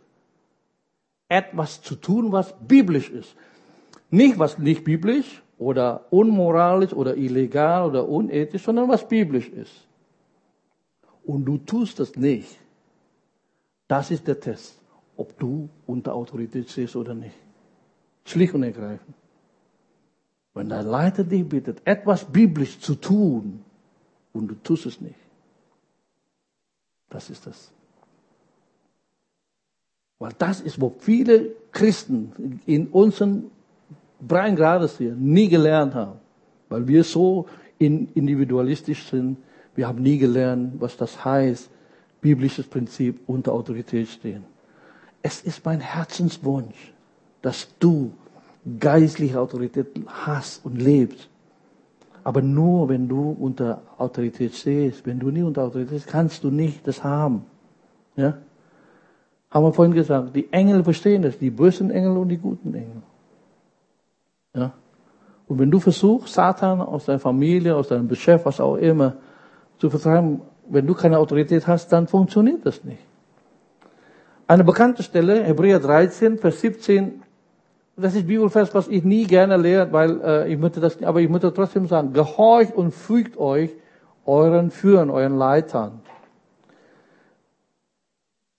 etwas 1.28 1.82
zu 1.82 1.96
tun, 1.96 2.32
was 2.32 2.54
biblisch 2.66 3.10
ist, 3.10 3.34
nicht 4.10 4.38
was 4.38 4.58
nicht 4.58 4.84
biblisch 4.84 5.42
oder 5.58 6.06
unmoralisch 6.10 6.92
oder 6.92 7.16
illegal 7.16 7.86
oder 7.86 8.08
unethisch, 8.08 8.62
sondern 8.62 8.88
was 8.88 9.06
biblisch 9.08 9.48
ist 9.48 9.86
und 11.26 11.44
du 11.44 11.58
tust 11.58 11.98
das 11.98 12.14
nicht, 12.16 12.56
das 13.88 14.10
ist 14.10 14.26
der 14.26 14.38
Test, 14.40 14.80
ob 15.16 15.38
du 15.38 15.68
unter 15.86 16.14
Autorität 16.14 16.70
stehst 16.70 16.96
oder 16.96 17.14
nicht. 17.14 17.34
Schlicht 18.24 18.54
und 18.54 18.62
ergreifend. 18.62 19.14
Wenn 20.54 20.68
dein 20.68 20.86
Leiter 20.86 21.22
dich 21.22 21.46
bittet, 21.46 21.82
etwas 21.84 22.24
biblisch 22.24 22.78
zu 22.80 22.94
tun 22.94 23.64
und 24.32 24.48
du 24.48 24.54
tust 24.54 24.86
es 24.86 25.00
nicht, 25.00 25.18
das 27.08 27.28
ist 27.30 27.46
das. 27.46 27.72
Weil 30.18 30.32
das 30.38 30.60
ist, 30.60 30.80
wo 30.80 30.94
viele 30.98 31.50
Christen 31.72 32.60
in 32.66 32.88
unseren 32.88 33.50
Breitengrades 34.20 34.98
hier 34.98 35.14
nie 35.14 35.48
gelernt 35.48 35.94
haben. 35.94 36.18
Weil 36.68 36.88
wir 36.88 37.04
so 37.04 37.46
individualistisch 37.78 39.08
sind, 39.08 39.36
wir 39.74 39.86
haben 39.86 40.02
nie 40.02 40.18
gelernt, 40.18 40.80
was 40.80 40.96
das 40.96 41.24
heißt, 41.24 41.68
biblisches 42.20 42.66
Prinzip 42.66 43.20
unter 43.26 43.52
Autorität 43.52 44.08
stehen. 44.08 44.44
Es 45.22 45.42
ist 45.42 45.64
mein 45.64 45.80
Herzenswunsch, 45.80 46.94
dass 47.42 47.68
du 47.78 48.12
geistliche 48.80 49.38
Autorität 49.38 49.88
hast 50.06 50.64
und 50.64 50.80
lebst. 50.80 51.28
Aber 52.24 52.42
nur 52.42 52.88
wenn 52.88 53.06
du 53.06 53.36
unter 53.38 53.82
Autorität 53.98 54.54
stehst, 54.54 55.06
wenn 55.06 55.20
du 55.20 55.30
nie 55.30 55.42
unter 55.42 55.62
Autorität 55.62 56.00
stehst, 56.00 56.08
kannst 56.08 56.42
du 56.42 56.50
nicht 56.50 56.86
das 56.86 57.04
haben. 57.04 57.44
Ja? 58.16 58.38
Haben 59.56 59.64
wir 59.64 59.72
vorhin 59.72 59.94
gesagt, 59.94 60.36
die 60.36 60.52
Engel 60.52 60.84
verstehen 60.84 61.22
das, 61.22 61.38
die 61.38 61.48
bösen 61.48 61.90
Engel 61.90 62.18
und 62.18 62.28
die 62.28 62.36
guten 62.36 62.74
Engel. 62.74 63.00
Ja? 64.54 64.74
Und 65.48 65.58
wenn 65.58 65.70
du 65.70 65.80
versuchst, 65.80 66.34
Satan 66.34 66.82
aus 66.82 67.06
deiner 67.06 67.20
Familie, 67.20 67.74
aus 67.74 67.88
deinem 67.88 68.06
Geschäft, 68.06 68.44
was 68.44 68.60
auch 68.60 68.76
immer, 68.76 69.14
zu 69.78 69.88
vertreiben, 69.88 70.42
wenn 70.68 70.86
du 70.86 70.92
keine 70.92 71.18
Autorität 71.18 71.66
hast, 71.66 71.90
dann 71.90 72.06
funktioniert 72.06 72.66
das 72.66 72.84
nicht. 72.84 73.00
Eine 74.46 74.62
bekannte 74.62 75.02
Stelle, 75.02 75.42
Hebräer 75.42 75.80
13, 75.80 76.36
Vers 76.36 76.60
17, 76.60 77.22
das 77.96 78.14
ist 78.14 78.26
Bibelvers, 78.26 78.74
was 78.74 78.88
ich 78.88 79.04
nie 79.04 79.24
gerne 79.24 79.56
lehre, 79.56 79.90
weil 79.90 80.20
äh, 80.20 80.52
ich 80.52 80.58
möchte 80.58 80.80
das, 80.80 81.02
aber 81.02 81.22
ich 81.22 81.30
möchte 81.30 81.50
trotzdem 81.54 81.86
sagen, 81.86 82.12
gehorcht 82.12 82.76
und 82.76 82.92
fügt 82.92 83.38
euch 83.38 83.70
euren 84.26 84.70
Führern, 84.70 85.08
euren 85.08 85.38
Leitern. 85.38 86.02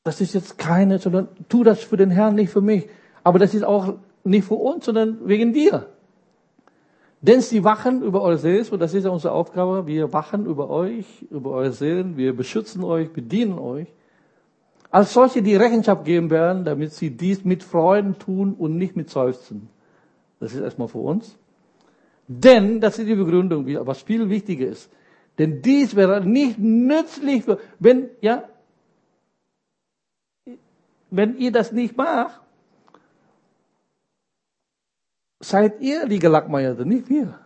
Das 0.07 0.21
ist 0.21 0.33
jetzt 0.33 0.57
keine, 0.57 0.99
sondern 0.99 1.27
tu 1.49 1.65
das 1.65 1.81
für 1.81 1.97
den 1.97 2.11
Herrn, 2.11 2.35
nicht 2.35 2.49
für 2.49 2.61
mich. 2.61 2.87
Aber 3.25 3.39
das 3.39 3.53
ist 3.53 3.65
auch 3.65 3.95
nicht 4.23 4.45
für 4.45 4.55
uns, 4.55 4.85
sondern 4.85 5.27
wegen 5.27 5.51
dir. 5.51 5.87
Denn 7.19 7.41
sie 7.41 7.65
wachen 7.65 8.01
über 8.01 8.21
eure 8.21 8.37
Seelen, 8.37 8.65
und 8.69 8.79
das 8.79 8.93
ist 8.93 9.03
ja 9.03 9.09
unsere 9.09 9.33
Aufgabe, 9.33 9.85
wir 9.85 10.13
wachen 10.13 10.45
über 10.45 10.69
euch, 10.69 11.05
über 11.29 11.51
eure 11.51 11.73
Seelen, 11.73 12.15
wir 12.15 12.33
beschützen 12.33 12.85
euch, 12.85 13.11
bedienen 13.11 13.59
euch. 13.59 13.87
Als 14.91 15.11
solche, 15.11 15.41
die 15.41 15.57
Rechenschaft 15.57 16.05
geben 16.05 16.29
werden, 16.29 16.63
damit 16.63 16.93
sie 16.93 17.09
dies 17.09 17.43
mit 17.43 17.61
Freuden 17.61 18.17
tun 18.17 18.53
und 18.57 18.77
nicht 18.77 18.95
mit 18.95 19.09
Seufzen. 19.09 19.67
Das 20.39 20.53
ist 20.53 20.61
erstmal 20.61 20.87
für 20.87 20.99
uns. 20.99 21.37
Denn, 22.29 22.79
das 22.79 22.97
ist 22.97 23.09
die 23.09 23.15
Begründung, 23.15 23.65
was 23.85 24.03
viel 24.03 24.29
wichtiger 24.29 24.67
ist. 24.67 24.89
Denn 25.37 25.61
dies 25.61 25.97
wäre 25.97 26.25
nicht 26.25 26.57
nützlich, 26.59 27.43
für, 27.43 27.59
wenn, 27.79 28.07
ja, 28.21 28.45
wenn 31.09 31.37
ihr 31.37 31.51
das 31.51 31.71
nicht 31.71 31.95
macht, 31.95 32.41
seid 35.39 35.79
ihr 35.81 36.07
die 36.07 36.19
Gelackmeierte, 36.19 36.85
nicht 36.85 37.09
wir. 37.09 37.39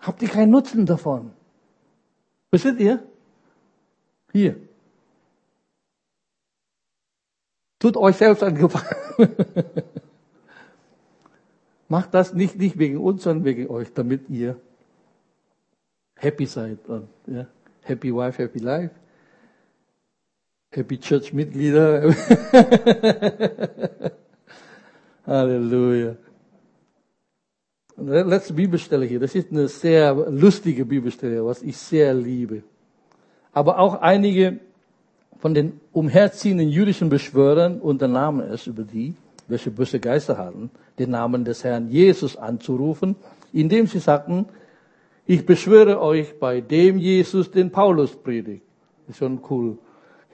Habt 0.00 0.20
ihr 0.22 0.28
keinen 0.28 0.50
Nutzen 0.50 0.84
davon? 0.84 1.32
Versteht 2.50 2.80
ihr? 2.80 3.02
Hier. 4.32 4.56
Tut 7.78 7.96
euch 7.96 8.16
selbst 8.16 8.42
einen 8.42 8.58
Gefallen. 8.58 8.96
Macht 11.88 12.14
das 12.14 12.32
nicht, 12.32 12.56
nicht 12.56 12.78
wegen 12.78 12.98
uns, 12.98 13.22
sondern 13.22 13.44
wegen 13.44 13.68
euch, 13.68 13.92
damit 13.92 14.28
ihr 14.30 14.60
happy 16.16 16.46
seid. 16.46 16.88
Und, 16.88 17.08
ja. 17.26 17.46
Happy 17.82 18.14
Wife, 18.14 18.42
Happy 18.42 18.60
Life. 18.60 18.94
Happy 20.74 20.96
Church 20.96 21.34
Mitglieder. 21.34 22.02
Halleluja. 25.26 26.16
Letzte 27.98 28.54
Bibelstelle 28.54 29.04
hier. 29.04 29.20
Das 29.20 29.34
ist 29.34 29.50
eine 29.50 29.68
sehr 29.68 30.14
lustige 30.14 30.86
Bibelstelle, 30.86 31.44
was 31.44 31.62
ich 31.62 31.76
sehr 31.76 32.14
liebe. 32.14 32.62
Aber 33.52 33.78
auch 33.78 34.00
einige 34.00 34.60
von 35.40 35.52
den 35.52 35.78
umherziehenden 35.92 36.70
jüdischen 36.70 37.10
Beschwörern 37.10 37.78
unternahmen 37.78 38.48
es 38.48 38.66
über 38.66 38.84
die, 38.84 39.14
welche 39.48 39.70
böse 39.70 40.00
Geister 40.00 40.38
hatten, 40.38 40.70
den 40.98 41.10
Namen 41.10 41.44
des 41.44 41.64
Herrn 41.64 41.90
Jesus 41.90 42.38
anzurufen, 42.38 43.16
indem 43.52 43.86
sie 43.88 43.98
sagten, 43.98 44.46
ich 45.26 45.44
beschwöre 45.44 46.00
euch 46.00 46.38
bei 46.38 46.62
dem 46.62 46.96
Jesus, 46.96 47.50
den 47.50 47.70
Paulus 47.70 48.16
predigt. 48.16 48.64
Ist 49.06 49.18
schon 49.18 49.42
cool. 49.50 49.76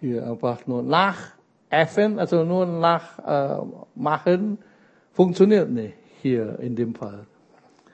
Hier 0.00 0.26
einfach 0.26 0.66
nur 0.66 0.82
nachäffen, 0.82 2.18
also 2.18 2.44
nur 2.44 2.66
nachmachen, 2.66 4.54
äh, 4.54 4.64
funktioniert 5.12 5.70
nicht 5.70 5.94
hier 6.22 6.58
in 6.60 6.76
dem 6.76 6.94
Fall. 6.94 7.26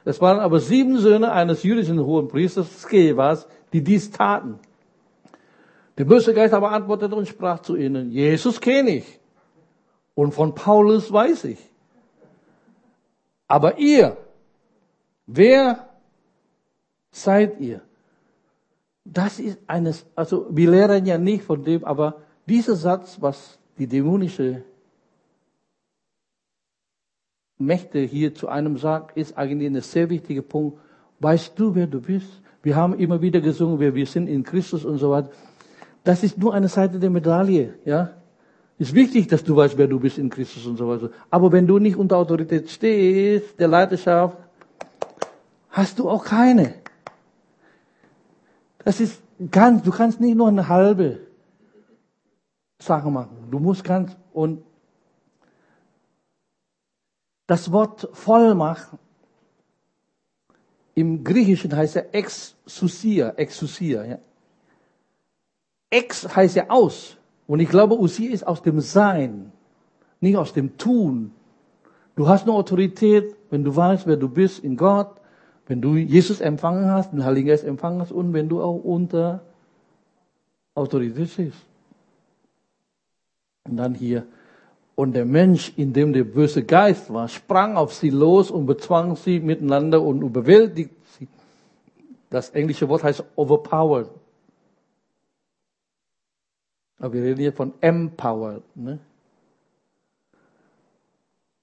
Es 0.04 0.20
waren 0.20 0.38
aber 0.38 0.60
sieben 0.60 0.98
Söhne 0.98 1.32
eines 1.32 1.62
jüdischen 1.62 2.04
hohen 2.04 2.28
Priesters, 2.28 2.82
Skevas, 2.82 3.48
die 3.72 3.82
dies 3.82 4.10
taten. 4.10 4.58
Der 5.96 6.04
böse 6.04 6.34
Geist 6.34 6.52
aber 6.52 6.72
antwortete 6.72 7.14
und 7.14 7.28
sprach 7.28 7.60
zu 7.60 7.76
ihnen, 7.76 8.10
Jesus 8.10 8.60
kenne 8.60 8.96
ich 8.96 9.20
und 10.14 10.32
von 10.32 10.54
Paulus 10.54 11.12
weiß 11.12 11.44
ich. 11.44 11.58
Aber 13.46 13.78
ihr, 13.78 14.16
wer 15.26 15.88
seid 17.10 17.60
ihr? 17.60 17.80
Das 19.04 19.38
ist 19.38 19.58
eines, 19.66 20.06
also 20.16 20.46
wir 20.50 20.70
lernen 20.70 21.04
ja 21.04 21.18
nicht 21.18 21.44
von 21.44 21.62
dem, 21.62 21.84
aber 21.84 22.22
dieser 22.46 22.74
Satz, 22.74 23.18
was 23.20 23.58
die 23.78 23.86
dämonische 23.86 24.62
Mächte 27.58 28.00
hier 28.00 28.34
zu 28.34 28.48
einem 28.48 28.78
sagt, 28.78 29.16
ist 29.16 29.36
eigentlich 29.36 29.70
ein 29.70 29.80
sehr 29.80 30.08
wichtiger 30.10 30.42
Punkt. 30.42 30.78
Weißt 31.20 31.52
du, 31.58 31.74
wer 31.74 31.86
du 31.86 32.00
bist? 32.00 32.40
Wir 32.62 32.76
haben 32.76 32.94
immer 32.94 33.20
wieder 33.20 33.40
gesungen, 33.40 33.78
wer 33.78 33.94
wir 33.94 34.06
sind 34.06 34.26
in 34.26 34.42
Christus 34.42 34.84
und 34.84 34.98
so 34.98 35.10
weiter. 35.10 35.30
Das 36.02 36.22
ist 36.22 36.38
nur 36.38 36.54
eine 36.54 36.68
Seite 36.68 36.98
der 36.98 37.10
Medaille, 37.10 37.74
ja. 37.84 38.10
Ist 38.78 38.94
wichtig, 38.94 39.28
dass 39.28 39.44
du 39.44 39.54
weißt, 39.54 39.78
wer 39.78 39.86
du 39.86 40.00
bist 40.00 40.18
in 40.18 40.28
Christus 40.28 40.66
und 40.66 40.76
so 40.76 40.88
weiter. 40.88 41.10
Aber 41.30 41.52
wenn 41.52 41.66
du 41.66 41.78
nicht 41.78 41.96
unter 41.96 42.16
Autorität 42.16 42.68
stehst, 42.68 43.58
der 43.60 43.68
Leiterschaft, 43.68 44.36
hast 45.70 45.98
du 45.98 46.08
auch 46.08 46.24
keine. 46.24 46.74
Das 48.84 49.00
ist 49.00 49.22
ganz, 49.50 49.82
du 49.82 49.90
kannst 49.90 50.20
nicht 50.20 50.36
nur 50.36 50.48
eine 50.48 50.68
halbe 50.68 51.20
Sache 52.78 53.10
machen. 53.10 53.48
Du 53.50 53.58
musst 53.58 53.82
ganz, 53.82 54.16
und 54.32 54.62
das 57.46 57.72
Wort 57.72 58.08
Vollmacht 58.12 58.90
im 60.94 61.24
Griechischen 61.24 61.74
heißt 61.74 61.96
ja 61.96 62.02
exousia, 62.12 63.30
exousia, 63.30 64.04
ja. 64.04 64.18
Ex 65.90 66.34
heißt 66.34 66.56
ja 66.56 66.70
aus. 66.70 67.16
Und 67.46 67.60
ich 67.60 67.68
glaube, 67.68 67.98
Usia 67.98 68.32
ist 68.32 68.46
aus 68.46 68.62
dem 68.62 68.80
Sein, 68.80 69.52
nicht 70.20 70.36
aus 70.36 70.52
dem 70.52 70.76
Tun. 70.78 71.32
Du 72.16 72.28
hast 72.28 72.42
eine 72.42 72.52
Autorität, 72.52 73.36
wenn 73.50 73.64
du 73.64 73.74
weißt, 73.74 74.06
wer 74.06 74.16
du 74.16 74.28
bist 74.28 74.64
in 74.64 74.76
Gott, 74.76 75.20
wenn 75.66 75.80
du 75.80 75.96
Jesus 75.96 76.40
empfangen 76.40 76.90
hast, 76.90 77.12
den 77.12 77.24
Heiligen 77.24 77.48
Geist 77.48 77.64
empfangen 77.64 78.00
hast 78.00 78.12
und 78.12 78.32
wenn 78.32 78.48
du 78.48 78.60
auch 78.60 78.76
unter 78.76 79.42
Autorität 80.74 81.30
stehst. 81.30 81.58
Und 83.64 83.76
dann 83.78 83.94
hier, 83.94 84.26
und 84.94 85.14
der 85.14 85.24
Mensch, 85.24 85.72
in 85.76 85.92
dem 85.92 86.12
der 86.12 86.24
böse 86.24 86.64
Geist 86.64 87.12
war, 87.12 87.28
sprang 87.28 87.76
auf 87.76 87.94
sie 87.94 88.10
los 88.10 88.50
und 88.50 88.66
bezwang 88.66 89.16
sie 89.16 89.40
miteinander 89.40 90.02
und 90.02 90.22
überwältigt 90.22 90.94
sie. 91.18 91.28
Das 92.28 92.50
englische 92.50 92.88
Wort 92.88 93.02
heißt 93.02 93.24
overpowered. 93.34 94.10
Aber 96.98 97.12
wir 97.12 97.22
reden 97.22 97.40
hier 97.40 97.52
von 97.52 97.72
empowered. 97.80 98.62
Ne? 98.76 98.98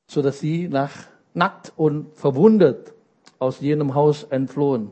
So 0.07 0.21
dass 0.21 0.39
sie 0.39 0.67
nach, 0.67 0.91
nackt 1.33 1.71
und 1.77 2.13
verwundet 2.15 2.93
aus 3.41 3.59
jenem 3.59 3.95
Haus 3.95 4.23
entflohen. 4.23 4.91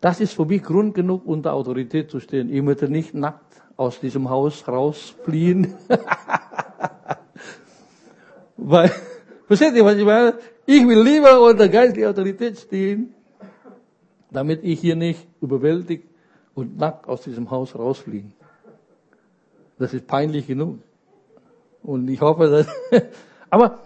Das 0.00 0.20
ist 0.20 0.34
für 0.34 0.44
mich 0.44 0.62
Grund 0.62 0.94
genug, 0.94 1.26
unter 1.26 1.54
Autorität 1.54 2.10
zu 2.10 2.20
stehen. 2.20 2.52
Ich 2.52 2.60
möchte 2.60 2.90
nicht 2.90 3.14
nackt 3.14 3.62
aus 3.76 3.98
diesem 3.98 4.28
Haus 4.28 4.68
rausfliehen. 4.68 5.74
Weil, 8.58 8.92
versteht 9.46 9.74
ihr, 9.74 9.84
was 9.84 9.96
ich 9.96 10.04
meine? 10.04 10.34
Ich 10.66 10.86
will 10.86 11.00
lieber 11.00 11.40
unter 11.40 11.66
geistlicher 11.68 12.10
Autorität 12.10 12.58
stehen, 12.58 13.14
damit 14.30 14.62
ich 14.62 14.80
hier 14.80 14.94
nicht 14.94 15.26
überwältigt 15.40 16.06
und 16.54 16.76
nackt 16.76 17.08
aus 17.08 17.22
diesem 17.22 17.50
Haus 17.50 17.74
rausfliege. 17.74 18.28
Das 19.78 19.94
ist 19.94 20.06
peinlich 20.06 20.46
genug. 20.46 20.78
Und 21.82 22.06
ich 22.08 22.20
hoffe, 22.20 22.50
dass, 22.50 23.02
aber 23.50 23.78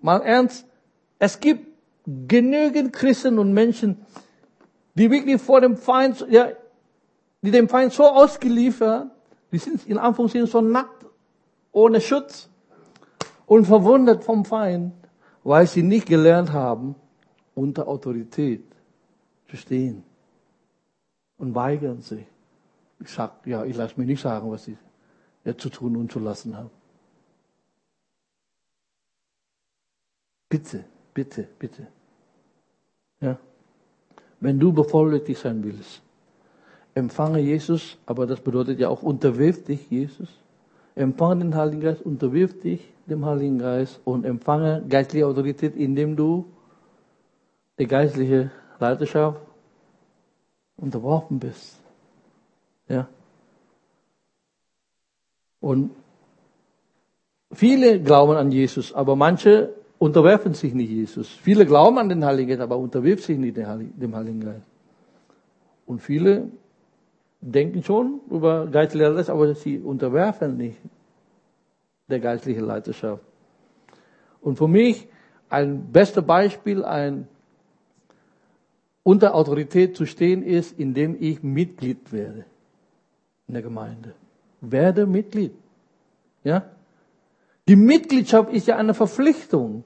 mal 0.00 0.22
ernst, 0.22 0.66
es 1.18 1.38
gibt 1.38 1.73
genügend 2.06 2.92
Christen 2.92 3.38
und 3.38 3.52
Menschen, 3.52 4.04
die 4.94 5.10
wirklich 5.10 5.40
vor 5.40 5.60
dem 5.60 5.76
Feind, 5.76 6.26
ja, 6.30 6.48
die 7.42 7.50
dem 7.50 7.68
Feind 7.68 7.92
so 7.92 8.04
ausgeliefert, 8.04 9.10
die 9.52 9.58
sind 9.58 9.86
in 9.86 9.98
Anführungszeichen 9.98 10.46
so 10.46 10.60
nackt, 10.60 11.06
ohne 11.72 12.00
Schutz 12.00 12.48
und 13.46 13.66
verwundert 13.66 14.24
vom 14.24 14.44
Feind, 14.44 14.92
weil 15.42 15.66
sie 15.66 15.82
nicht 15.82 16.06
gelernt 16.06 16.52
haben, 16.52 16.94
unter 17.54 17.88
Autorität 17.88 18.64
zu 19.48 19.56
stehen 19.56 20.04
und 21.38 21.54
weigern 21.54 22.00
sich. 22.00 22.26
Ich 23.00 23.10
sag, 23.10 23.46
ja, 23.46 23.64
ich 23.64 23.76
lasse 23.76 23.94
mir 23.98 24.06
nicht 24.06 24.22
sagen, 24.22 24.50
was 24.50 24.68
ich 24.68 24.76
ja, 25.44 25.56
zu 25.56 25.68
tun 25.68 25.96
und 25.96 26.10
zu 26.10 26.18
lassen 26.18 26.56
habe. 26.56 26.70
Bitte, 30.48 30.84
bitte, 31.14 31.48
bitte. 31.58 31.86
Ja. 33.20 33.38
Wenn 34.40 34.58
du 34.58 34.72
bevollmächtigt 34.72 35.40
sein 35.40 35.62
willst, 35.64 36.02
empfange 36.94 37.40
Jesus, 37.40 37.96
aber 38.04 38.26
das 38.26 38.40
bedeutet 38.40 38.78
ja 38.78 38.88
auch 38.88 39.02
unterwirf 39.02 39.64
dich 39.64 39.90
Jesus. 39.90 40.28
Empfange 40.94 41.44
den 41.44 41.54
Heiligen 41.54 41.80
Geist, 41.80 42.02
unterwirf 42.02 42.60
dich 42.60 42.92
dem 43.06 43.24
Heiligen 43.24 43.58
Geist 43.58 44.00
und 44.04 44.24
empfange 44.24 44.84
geistliche 44.88 45.26
Autorität, 45.26 45.76
indem 45.76 46.16
du 46.16 46.46
der 47.78 47.86
geistliche 47.86 48.50
Leiterschaft 48.78 49.40
unterworfen 50.76 51.38
bist. 51.38 51.78
Ja. 52.88 53.08
Und 55.60 55.90
viele 57.52 58.00
glauben 58.00 58.36
an 58.36 58.52
Jesus, 58.52 58.92
aber 58.92 59.16
manche 59.16 59.74
unterwerfen 60.04 60.52
sich 60.52 60.74
nicht 60.74 60.90
Jesus. 60.90 61.28
Viele 61.28 61.64
glauben 61.64 61.96
an 61.96 62.10
den 62.10 62.22
Heiligen 62.24 62.50
Geist, 62.50 62.60
aber 62.60 62.76
unterwirft 62.76 63.22
sich 63.22 63.38
nicht 63.38 63.56
dem 63.56 64.14
Heiligen 64.14 64.40
Geist. 64.40 64.66
Und 65.86 66.00
viele 66.00 66.50
denken 67.40 67.82
schon 67.82 68.20
über 68.30 68.66
geistliche 68.66 69.08
Leiterschaft, 69.08 69.30
aber 69.30 69.54
sie 69.54 69.78
unterwerfen 69.78 70.58
nicht 70.58 70.76
der 72.08 72.20
geistlichen 72.20 72.66
Leiterschaft. 72.66 73.22
Und 74.42 74.58
für 74.58 74.68
mich 74.68 75.08
ein 75.48 75.90
bestes 75.90 76.22
Beispiel, 76.22 76.84
ein 76.84 77.26
unter 79.04 79.34
Autorität 79.34 79.96
zu 79.96 80.04
stehen 80.04 80.42
ist, 80.42 80.78
indem 80.78 81.16
ich 81.18 81.42
Mitglied 81.42 82.12
werde 82.12 82.44
in 83.48 83.54
der 83.54 83.62
Gemeinde 83.62 84.12
werde 84.60 85.06
Mitglied. 85.06 85.52
Ja? 86.42 86.70
Die 87.66 87.76
Mitgliedschaft 87.76 88.52
ist 88.52 88.66
ja 88.66 88.76
eine 88.76 88.92
Verpflichtung. 88.92 89.84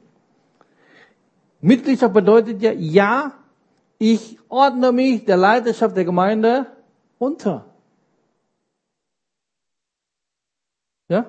Mitgliedschaft 1.61 2.15
bedeutet 2.15 2.63
ja, 2.63 2.73
ja, 2.73 3.33
ich 3.99 4.39
ordne 4.49 4.93
mich 4.93 5.25
der 5.25 5.37
Leiterschaft 5.37 5.97
der 5.97 6.05
Gemeinde 6.05 6.67
unter. 7.19 7.65
Ja? 11.09 11.27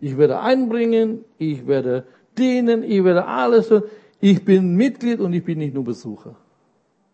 Ich 0.00 0.16
werde 0.16 0.40
einbringen, 0.40 1.24
ich 1.38 1.66
werde 1.66 2.06
dienen, 2.36 2.84
ich 2.84 3.02
werde 3.02 3.24
alles 3.26 3.68
tun. 3.68 3.82
Ich 4.20 4.44
bin 4.44 4.76
Mitglied 4.76 5.20
und 5.20 5.32
ich 5.32 5.44
bin 5.44 5.58
nicht 5.58 5.74
nur 5.74 5.84
Besucher. 5.84 6.36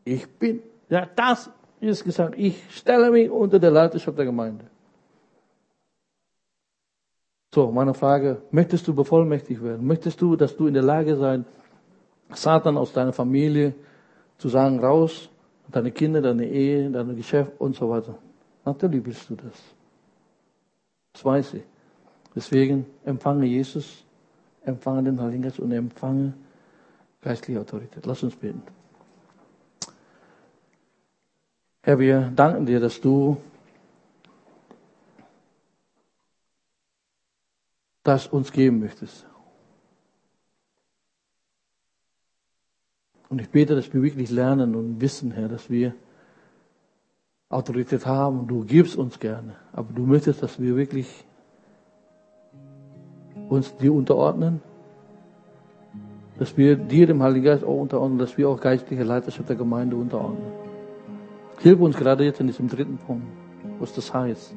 Ich 0.05 0.27
bin, 0.27 0.63
ja, 0.89 1.07
das 1.17 1.51
ist 1.81 2.05
gesagt, 2.05 2.35
ich 2.37 2.63
stelle 2.71 3.11
mich 3.11 3.31
unter 3.31 3.59
der 3.59 3.71
Leiterschaft 3.71 4.17
der 4.19 4.25
Gemeinde. 4.27 4.67
So, 7.55 7.71
meine 7.71 7.95
Frage, 7.95 8.43
möchtest 8.51 8.89
du 8.89 8.95
bevollmächtigt 8.95 9.63
werden? 9.63 9.87
Möchtest 9.87 10.21
du, 10.21 10.35
dass 10.35 10.57
du 10.57 10.67
in 10.67 10.75
der 10.75 10.83
Lage 10.83 11.17
sein, 11.17 11.45
Satan 12.31 12.77
aus 12.77 12.93
deiner 12.93 13.13
Familie 13.13 13.75
zu 14.39 14.49
sagen, 14.49 14.81
raus, 14.81 15.29
deine 15.71 15.91
Kinder, 15.93 16.21
deine 16.21 16.47
Ehe, 16.47 16.91
dein 16.91 17.15
Geschäft 17.17 17.53
und 17.59 17.77
so 17.77 17.89
weiter. 17.89 18.19
Natürlich 18.65 19.05
willst 19.05 19.31
du 19.31 19.37
das. 19.37 19.55
Das 21.13 21.25
weiß 21.25 21.55
ich. 21.55 21.63
Deswegen 22.35 22.87
empfange 23.05 23.47
Jesus, 23.47 24.05
empfange 24.65 25.05
den 25.05 25.21
Heiligen 25.21 25.43
Geist 25.43 25.61
und 25.61 25.71
empfange 25.71 26.35
geistliche 27.21 27.61
Autorität. 27.61 28.05
Lass 28.07 28.23
uns 28.23 28.35
beten. 28.35 28.63
Herr, 31.83 31.99
wir 31.99 32.33
danken 32.35 32.67
dir, 32.67 32.81
dass 32.81 33.01
du 33.01 33.37
das 38.03 38.27
uns 38.27 38.51
geben 38.51 38.81
möchtest. 38.81 39.27
Und 43.29 43.41
ich 43.41 43.49
bete, 43.51 43.75
dass 43.75 43.93
wir 43.93 44.03
wirklich 44.03 44.31
lernen 44.31 44.75
und 44.75 45.01
wissen, 45.01 45.31
Herr, 45.31 45.49
dass 45.49 45.71
wir 45.71 45.95
Autorität 47.49 48.05
haben. 48.07 48.47
Du 48.47 48.65
gibst 48.65 48.97
uns 48.97 49.19
gerne. 49.19 49.55
Aber 49.73 49.93
du 49.93 50.05
möchtest, 50.05 50.43
dass 50.43 50.61
wir 50.61 50.77
wirklich 50.77 51.25
uns 53.49 53.77
dir 53.77 53.93
unterordnen. 53.93 54.61
Dass 56.39 56.57
wir 56.57 56.77
dir, 56.77 57.07
dem 57.07 57.23
Heiligen 57.23 57.45
Geist, 57.45 57.65
auch 57.65 57.81
unterordnen. 57.81 58.19
Dass 58.19 58.37
wir 58.37 58.49
auch 58.49 58.61
geistliche 58.61 59.05
Leiterschaft 59.05 59.49
der 59.49 59.57
Gemeinde 59.57 59.97
unterordnen. 59.97 60.53
Hilf 61.61 61.81
uns 61.81 61.97
gerade 61.97 62.25
jetzt 62.25 62.41
in 62.41 62.49
diesem 62.49 62.69
dritten 62.69 62.99
Punkt, 62.99 63.27
was 63.79 63.93
das 63.95 64.13
heißt, 64.13 64.55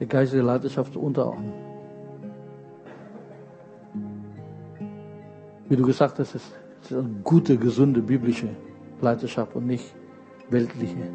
der 0.00 0.06
geistliche 0.06 0.42
Leiterschaft 0.42 0.94
zu 0.94 1.00
unterordnen. 1.00 1.52
Wie 5.68 5.76
du 5.76 5.84
gesagt 5.84 6.18
hast, 6.18 6.34
ist 6.34 6.52
gute, 7.22 7.56
gesunde 7.56 8.00
biblische 8.00 8.48
Leiterschaft 9.00 9.54
und 9.56 9.66
nicht 9.66 9.94
weltliche. 10.50 11.08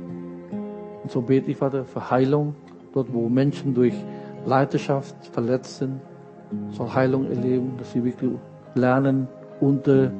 Und 1.03 1.11
so 1.11 1.21
bete 1.21 1.51
ich, 1.51 1.57
Vater, 1.57 1.85
für 1.85 2.09
Heilung, 2.09 2.55
dort 2.93 3.13
wo 3.13 3.29
Menschen 3.29 3.73
durch 3.73 3.93
Leiterschaft 4.45 5.15
verletzt 5.27 5.77
sind, 5.77 6.01
soll 6.71 6.93
Heilung 6.93 7.29
erleben, 7.29 7.73
dass 7.77 7.91
sie 7.91 8.03
wirklich 8.03 8.31
lernen, 8.75 9.27
unter 9.59 10.11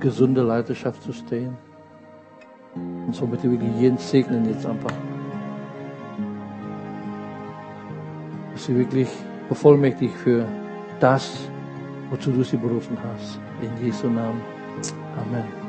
gesunde 0.00 0.42
Leiterschaft 0.42 1.02
zu 1.02 1.12
stehen. 1.12 1.56
Und 2.74 3.14
so 3.14 3.26
bitte 3.26 3.50
wirklich 3.50 3.74
jeden 3.78 3.98
segnen 3.98 4.44
jetzt 4.46 4.66
einfach. 4.66 4.92
Dass 8.52 8.66
sie 8.66 8.76
wirklich 8.76 9.08
bevollmächtigt 9.48 10.14
für 10.14 10.46
das, 11.00 11.48
wozu 12.10 12.30
du 12.30 12.42
sie 12.42 12.56
berufen 12.56 12.96
hast. 13.02 13.40
In 13.62 13.84
Jesu 13.84 14.08
Namen. 14.08 14.57
Amen. 15.18 15.67